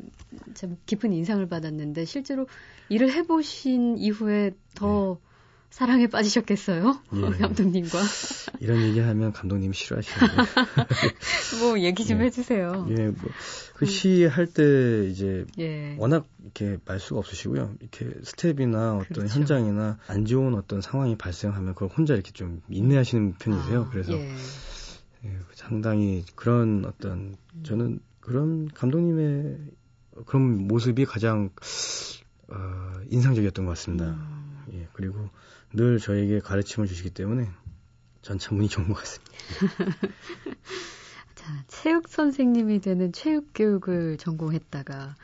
참 0.55 0.77
깊은 0.87 1.13
인상을 1.13 1.45
받았는데, 1.49 2.05
실제로 2.05 2.47
일을 2.89 3.13
해보신 3.13 3.99
이후에 3.99 4.53
더 4.75 5.19
네. 5.21 5.26
사랑에 5.71 6.07
빠지셨겠어요? 6.07 7.01
예. 7.15 7.21
감독님과. 7.39 7.99
이런 8.61 8.81
얘기하면 8.83 9.33
감독님이 9.33 9.75
싫어하시는데. 9.75 10.35
뭐 11.61 11.79
얘기 11.81 12.05
좀 12.07 12.21
예. 12.21 12.25
해주세요. 12.25 12.87
예, 12.91 13.09
뭐, 13.09 13.31
그 13.75 13.85
음. 13.85 13.87
시할 13.87 14.47
때 14.47 15.07
이제 15.09 15.45
예. 15.59 15.97
워낙 15.99 16.27
이렇게 16.43 16.79
말수가 16.85 17.21
없으시고요. 17.21 17.75
이렇게 17.81 18.11
스텝이나 18.23 18.97
어떤 18.97 19.09
그렇죠. 19.09 19.35
현장이나 19.35 19.99
안 20.07 20.25
좋은 20.25 20.55
어떤 20.55 20.81
상황이 20.81 21.17
발생하면 21.17 21.75
그걸 21.75 21.89
혼자 21.89 22.15
이렇게 22.15 22.33
좀 22.33 22.63
인내하시는 22.69 23.35
편이세요. 23.35 23.83
아, 23.83 23.91
그래서 23.91 24.13
예. 24.13 24.35
예, 25.25 25.39
상당히 25.53 26.25
그런 26.35 26.85
어떤 26.87 27.37
음. 27.55 27.63
저는 27.65 28.01
그런 28.21 28.69
감독님의 28.69 29.59
그런 30.25 30.67
모습이 30.67 31.05
가장 31.05 31.51
어, 32.49 32.93
인상적이었던 33.11 33.65
것 33.65 33.73
같습니다. 33.73 34.07
음. 34.07 34.65
예, 34.73 34.89
그리고 34.93 35.29
늘 35.77 35.99
저에게 35.99 36.41
가르침을 36.41 36.89
주시기 36.89 37.11
때문에 37.11 37.49
전 38.23 38.39
참 38.39 38.59
운이 38.59 38.69
좋은 38.69 38.89
것 38.89 38.95
같습니다. 38.95 39.33
자, 41.37 41.65
체육 41.69 42.09
선생님이 42.09 42.81
되는 42.81 43.13
체육 43.13 43.51
교육을 43.55 44.17
전공했다가 44.17 45.15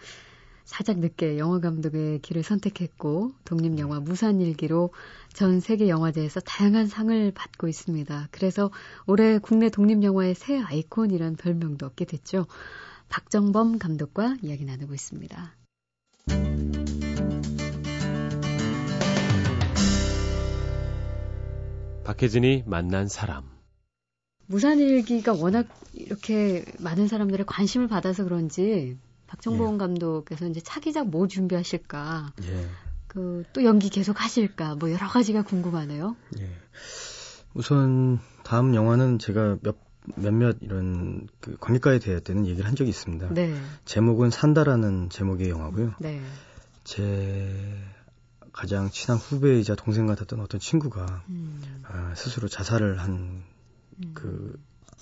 살짝 0.65 0.99
늦게 1.01 1.37
영화 1.39 1.59
감독의 1.59 2.21
길을 2.21 2.43
선택했고 2.45 3.33
독립 3.45 3.79
영화 3.79 3.99
무산일기로 3.99 4.91
전 5.33 5.59
세계 5.59 5.89
영화제에서 5.89 6.41
다양한 6.41 6.87
상을 6.87 7.33
받고 7.33 7.67
있습니다. 7.67 8.29
그래서 8.31 8.71
올해 9.07 9.39
국내 9.39 9.69
독립 9.69 10.03
영화의 10.05 10.35
새 10.35 10.59
아이콘이란 10.61 11.37
별명도 11.37 11.87
얻게 11.87 12.05
됐죠. 12.05 12.47
박정범 13.09 13.79
감독과 13.79 14.37
이야기 14.43 14.65
나누고 14.65 14.95
있습니다. 14.95 15.62
박혜진이 22.05 22.65
만난 22.67 23.09
사람. 23.09 23.45
무산일기가 24.47 25.33
워낙 25.33 25.67
이렇게 25.95 26.65
많은 26.79 27.09
사람들의 27.09 27.47
관심을 27.47 27.89
받아서 27.89 28.25
그런지 28.25 28.99
박정보원 29.27 29.75
예. 29.75 29.79
감독께서 29.79 30.47
이제 30.47 30.61
차기작 30.61 31.09
뭐 31.09 31.27
준비하실까? 31.27 32.33
예. 32.43 32.67
그또 33.07 33.65
연기 33.65 33.89
계속 33.89 34.23
하실까? 34.23 34.75
뭐 34.77 34.91
여러 34.91 35.07
가지가 35.07 35.43
궁금하네요. 35.43 36.17
예. 36.39 36.49
우선 37.55 38.19
다음 38.43 38.75
영화는 38.75 39.19
제가 39.19 39.59
몇 39.63 39.77
몇몇 40.17 40.57
이런 40.61 41.29
그 41.41 41.57
관객과에 41.61 41.99
대해 42.01 42.21
때는 42.21 42.47
얘기를 42.47 42.67
한 42.67 42.75
적이 42.75 42.91
있습니다. 42.91 43.33
네. 43.35 43.55
제목은 43.85 44.31
산다라는 44.31 45.11
제목의 45.11 45.49
영화고요. 45.49 45.95
네. 46.01 46.21
제 46.85 47.55
가장 48.53 48.91
친한 48.91 49.19
후배이자 49.19 49.75
동생 49.75 50.07
같았던 50.07 50.41
어떤 50.41 50.61
친구가 50.61 51.25
음. 51.31 51.83
아, 51.85 52.15
스스로 52.15 52.49
자살을 52.49 53.01
한그 53.01 53.43
음. 54.25 54.55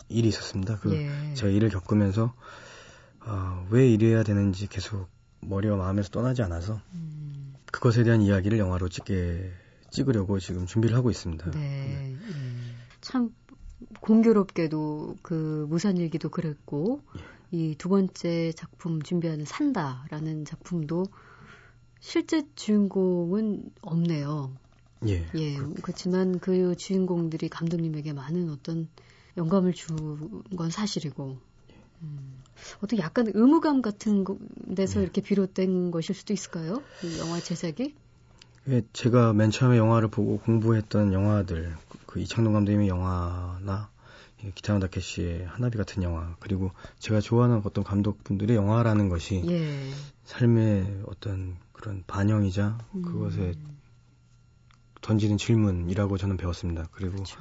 일이 0.09 0.29
있었습니다. 0.29 0.79
그 0.79 0.95
예. 0.95 1.35
제가 1.35 1.51
일을 1.51 1.69
겪으면서 1.69 2.35
어, 3.21 3.67
왜 3.71 3.89
이래야 3.89 4.23
되는지 4.23 4.67
계속 4.69 5.09
머리와 5.41 5.77
마음에서 5.77 6.11
떠나지 6.11 6.43
않아서 6.43 6.81
음. 6.95 7.55
그것에 7.73 8.05
대한 8.05 8.23
이야기를 8.23 8.59
영화로 8.59 8.89
찍게 8.89 9.53
찍으려고 9.91 10.39
지금 10.39 10.67
준비를 10.67 10.97
하고 10.97 11.11
있습니다. 11.11 11.51
네. 11.51 11.59
네. 11.59 12.17
음. 12.21 12.77
참 13.01 13.35
공교롭게도 14.01 15.17
그 15.23 15.67
무산일기도 15.69 16.29
그랬고 16.29 17.03
예. 17.17 17.21
이두 17.53 17.89
번째 17.89 18.53
작품 18.53 19.03
준비하는 19.03 19.45
산다라는 19.45 20.45
작품도 20.45 21.07
실제 22.01 22.43
주인공은 22.57 23.71
없네요. 23.83 24.53
예. 25.09 25.27
예. 25.35 25.57
그렇지만 25.83 26.39
그 26.41 26.75
주인공들이 26.77 27.49
감독님에게 27.49 28.13
많은 28.13 28.51
어떤 28.51 28.89
영감을 29.37 29.73
준 29.73 29.97
건 30.57 30.71
사실이고. 30.71 31.39
음, 32.03 32.43
어떻게 32.83 33.01
약간 33.03 33.27
의무감 33.33 33.83
같은 33.83 34.25
데서 34.75 35.01
예. 35.01 35.05
이렇게 35.05 35.21
비롯된 35.21 35.91
것일 35.91 36.15
수도 36.15 36.33
있을까요? 36.33 36.83
이 37.05 37.19
영화 37.19 37.39
제작이? 37.41 37.95
예, 38.69 38.83
제가 38.93 39.33
맨 39.33 39.51
처음에 39.51 39.77
영화를 39.79 40.09
보고 40.09 40.39
공부했던 40.39 41.13
영화들, 41.13 41.75
그 42.07 42.21
이창동 42.21 42.53
감독님의 42.53 42.89
영화나 42.89 43.91
기타노 44.55 44.81
다케시의 44.81 45.47
하나비 45.47 45.77
같은 45.77 46.03
영화 46.03 46.35
그리고 46.41 46.71
제가 46.99 47.21
좋아하는 47.21 47.61
어떤 47.65 47.85
감독분들의 47.85 48.57
영화라는 48.57 49.09
것이 49.09 49.43
예. 49.49 49.91
삶의 50.25 51.03
어떤 51.07 51.57
그런 51.81 52.05
반영이자 52.07 52.79
음. 52.95 53.03
그것에 53.03 53.55
던지는 55.01 55.39
질문이라고 55.39 56.19
저는 56.19 56.37
배웠습니다. 56.37 56.89
그리고 56.93 57.15
그렇죠. 57.15 57.39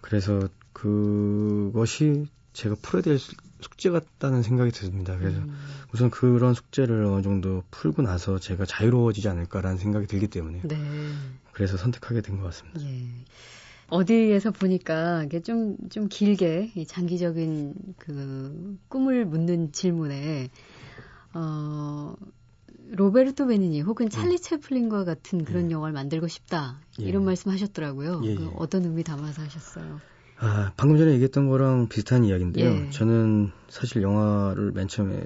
그래서 0.00 0.48
그것이 0.72 2.26
제가 2.52 2.76
풀어야 2.80 3.02
될 3.02 3.18
숙제 3.60 3.90
같다는 3.90 4.42
생각이 4.42 4.70
듭니다. 4.70 5.16
그래서 5.18 5.38
음. 5.38 5.54
우선 5.92 6.10
그런 6.10 6.54
숙제를 6.54 7.04
어느 7.04 7.22
정도 7.22 7.62
풀고 7.70 8.02
나서 8.02 8.38
제가 8.38 8.64
자유로워지지 8.64 9.28
않을까라는 9.28 9.78
생각이 9.78 10.06
들기 10.06 10.28
때문에 10.28 10.62
네. 10.62 10.76
그래서 11.52 11.76
선택하게 11.76 12.20
된 12.22 12.38
것 12.38 12.44
같습니다. 12.44 12.80
예. 12.82 13.08
어디에서 13.90 14.50
보니까 14.50 15.24
이게 15.24 15.40
좀, 15.40 15.76
좀 15.90 16.08
길게 16.08 16.72
이 16.74 16.86
장기적인 16.86 17.74
그 17.98 18.78
꿈을 18.88 19.24
묻는 19.24 19.72
질문에, 19.72 20.50
어, 21.34 22.14
로베르토 22.90 23.46
베니니 23.46 23.82
혹은 23.82 24.08
찰리 24.08 24.34
예. 24.34 24.38
채플린과 24.38 25.04
같은 25.04 25.44
그런 25.44 25.66
예. 25.70 25.72
영화를 25.72 25.92
만들고 25.92 26.28
싶다. 26.28 26.80
예. 27.00 27.04
이런 27.04 27.24
말씀 27.24 27.50
하셨더라고요. 27.50 28.22
예, 28.24 28.34
그 28.34 28.44
예. 28.44 28.50
어떤 28.56 28.84
의미 28.84 29.04
담아서 29.04 29.42
하셨어요? 29.42 30.00
아, 30.38 30.72
방금 30.76 30.96
전에 30.98 31.12
얘기했던 31.12 31.48
거랑 31.48 31.88
비슷한 31.88 32.24
이야기인데요. 32.24 32.86
예. 32.86 32.90
저는 32.90 33.50
사실 33.68 34.02
영화를 34.02 34.72
맨 34.72 34.88
처음에 34.88 35.24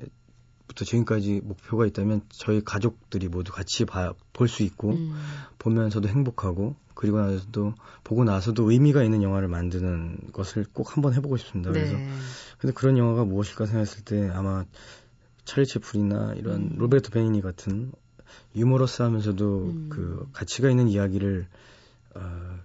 부터 0.67 0.85
지금까지 0.85 1.41
목표가 1.45 1.87
있다면 1.87 2.23
저희 2.31 2.63
가족들이 2.65 3.29
모두 3.29 3.53
같이 3.53 3.85
볼 3.85 4.49
수 4.49 4.63
있고 4.63 4.93
음. 4.93 5.15
보면서도 5.59 6.09
행복하고 6.09 6.77
그리고 6.95 7.21
나서도 7.21 7.75
보고 8.05 8.25
나서도 8.25 8.71
의미가 8.71 9.03
있는 9.03 9.23
영화를 9.23 9.49
만드는 9.49 10.19
것을 10.33 10.65
꼭 10.73 10.97
한번 10.97 11.15
해보고 11.15 11.37
싶습니다. 11.37 11.73
네. 11.73 11.81
그래서 11.81 11.97
근데 12.59 12.75
그런 12.75 12.97
영화가 12.97 13.25
무엇일까 13.25 13.67
생각했을 13.67 14.05
때 14.05 14.31
아마 14.33 14.65
찰리 15.45 15.67
채플이나 15.67 16.35
이런 16.35 16.73
음. 16.73 16.75
로베르토 16.79 17.11
베니니 17.11 17.41
같은 17.41 17.93
유머러스하면서도 18.55 19.59
음. 19.65 19.89
그 19.91 20.29
가치가 20.33 20.71
있는 20.71 20.89
이야기를 20.89 21.47
어, 22.15 22.59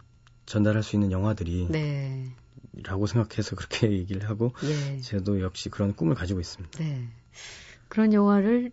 전달할 0.46 0.84
수 0.84 0.96
있는 0.96 1.12
영화들이 1.12 1.68
네. 1.70 2.32
라고 2.84 3.08
생각해서 3.08 3.56
그렇게 3.56 3.92
얘기를 3.98 4.30
하고 4.30 4.54
예. 4.64 5.00
저도 5.02 5.42
역시 5.42 5.70
그런 5.70 5.96
꿈을 5.96 6.16
가지고 6.16 6.40
있습니다. 6.40 6.80
네. 6.80 7.08
그런 7.88 8.14
영화를 8.14 8.72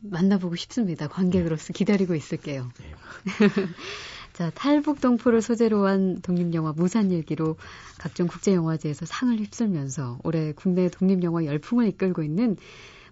만나보고 0.00 0.56
싶습니다. 0.56 1.08
관객으로서 1.08 1.72
기다리고 1.72 2.14
있을게요. 2.14 2.70
네. 2.78 2.94
자, 4.32 4.50
탈북 4.54 5.00
동포를 5.00 5.42
소재로 5.42 5.86
한 5.86 6.20
독립영화 6.22 6.72
무산일기로 6.72 7.56
각종 7.98 8.26
국제영화제에서 8.26 9.04
상을 9.04 9.36
휩쓸면서 9.36 10.18
올해 10.24 10.52
국내 10.52 10.88
독립영화 10.88 11.44
열풍을 11.44 11.86
이끌고 11.88 12.22
있는 12.22 12.56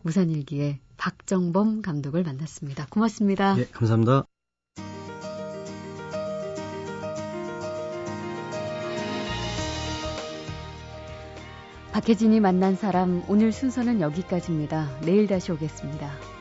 무산일기의 0.02 0.80
박정범 0.96 1.82
감독을 1.82 2.22
만났습니다. 2.22 2.86
고맙습니다. 2.90 3.54
네, 3.54 3.66
감사합니다. 3.66 4.24
박혜진이 11.92 12.40
만난 12.40 12.76
사람 12.76 13.22
오늘 13.28 13.52
순서는 13.52 14.00
여기까지입니다. 14.00 15.00
내일 15.00 15.26
다시 15.26 15.52
오겠습니다. 15.52 16.39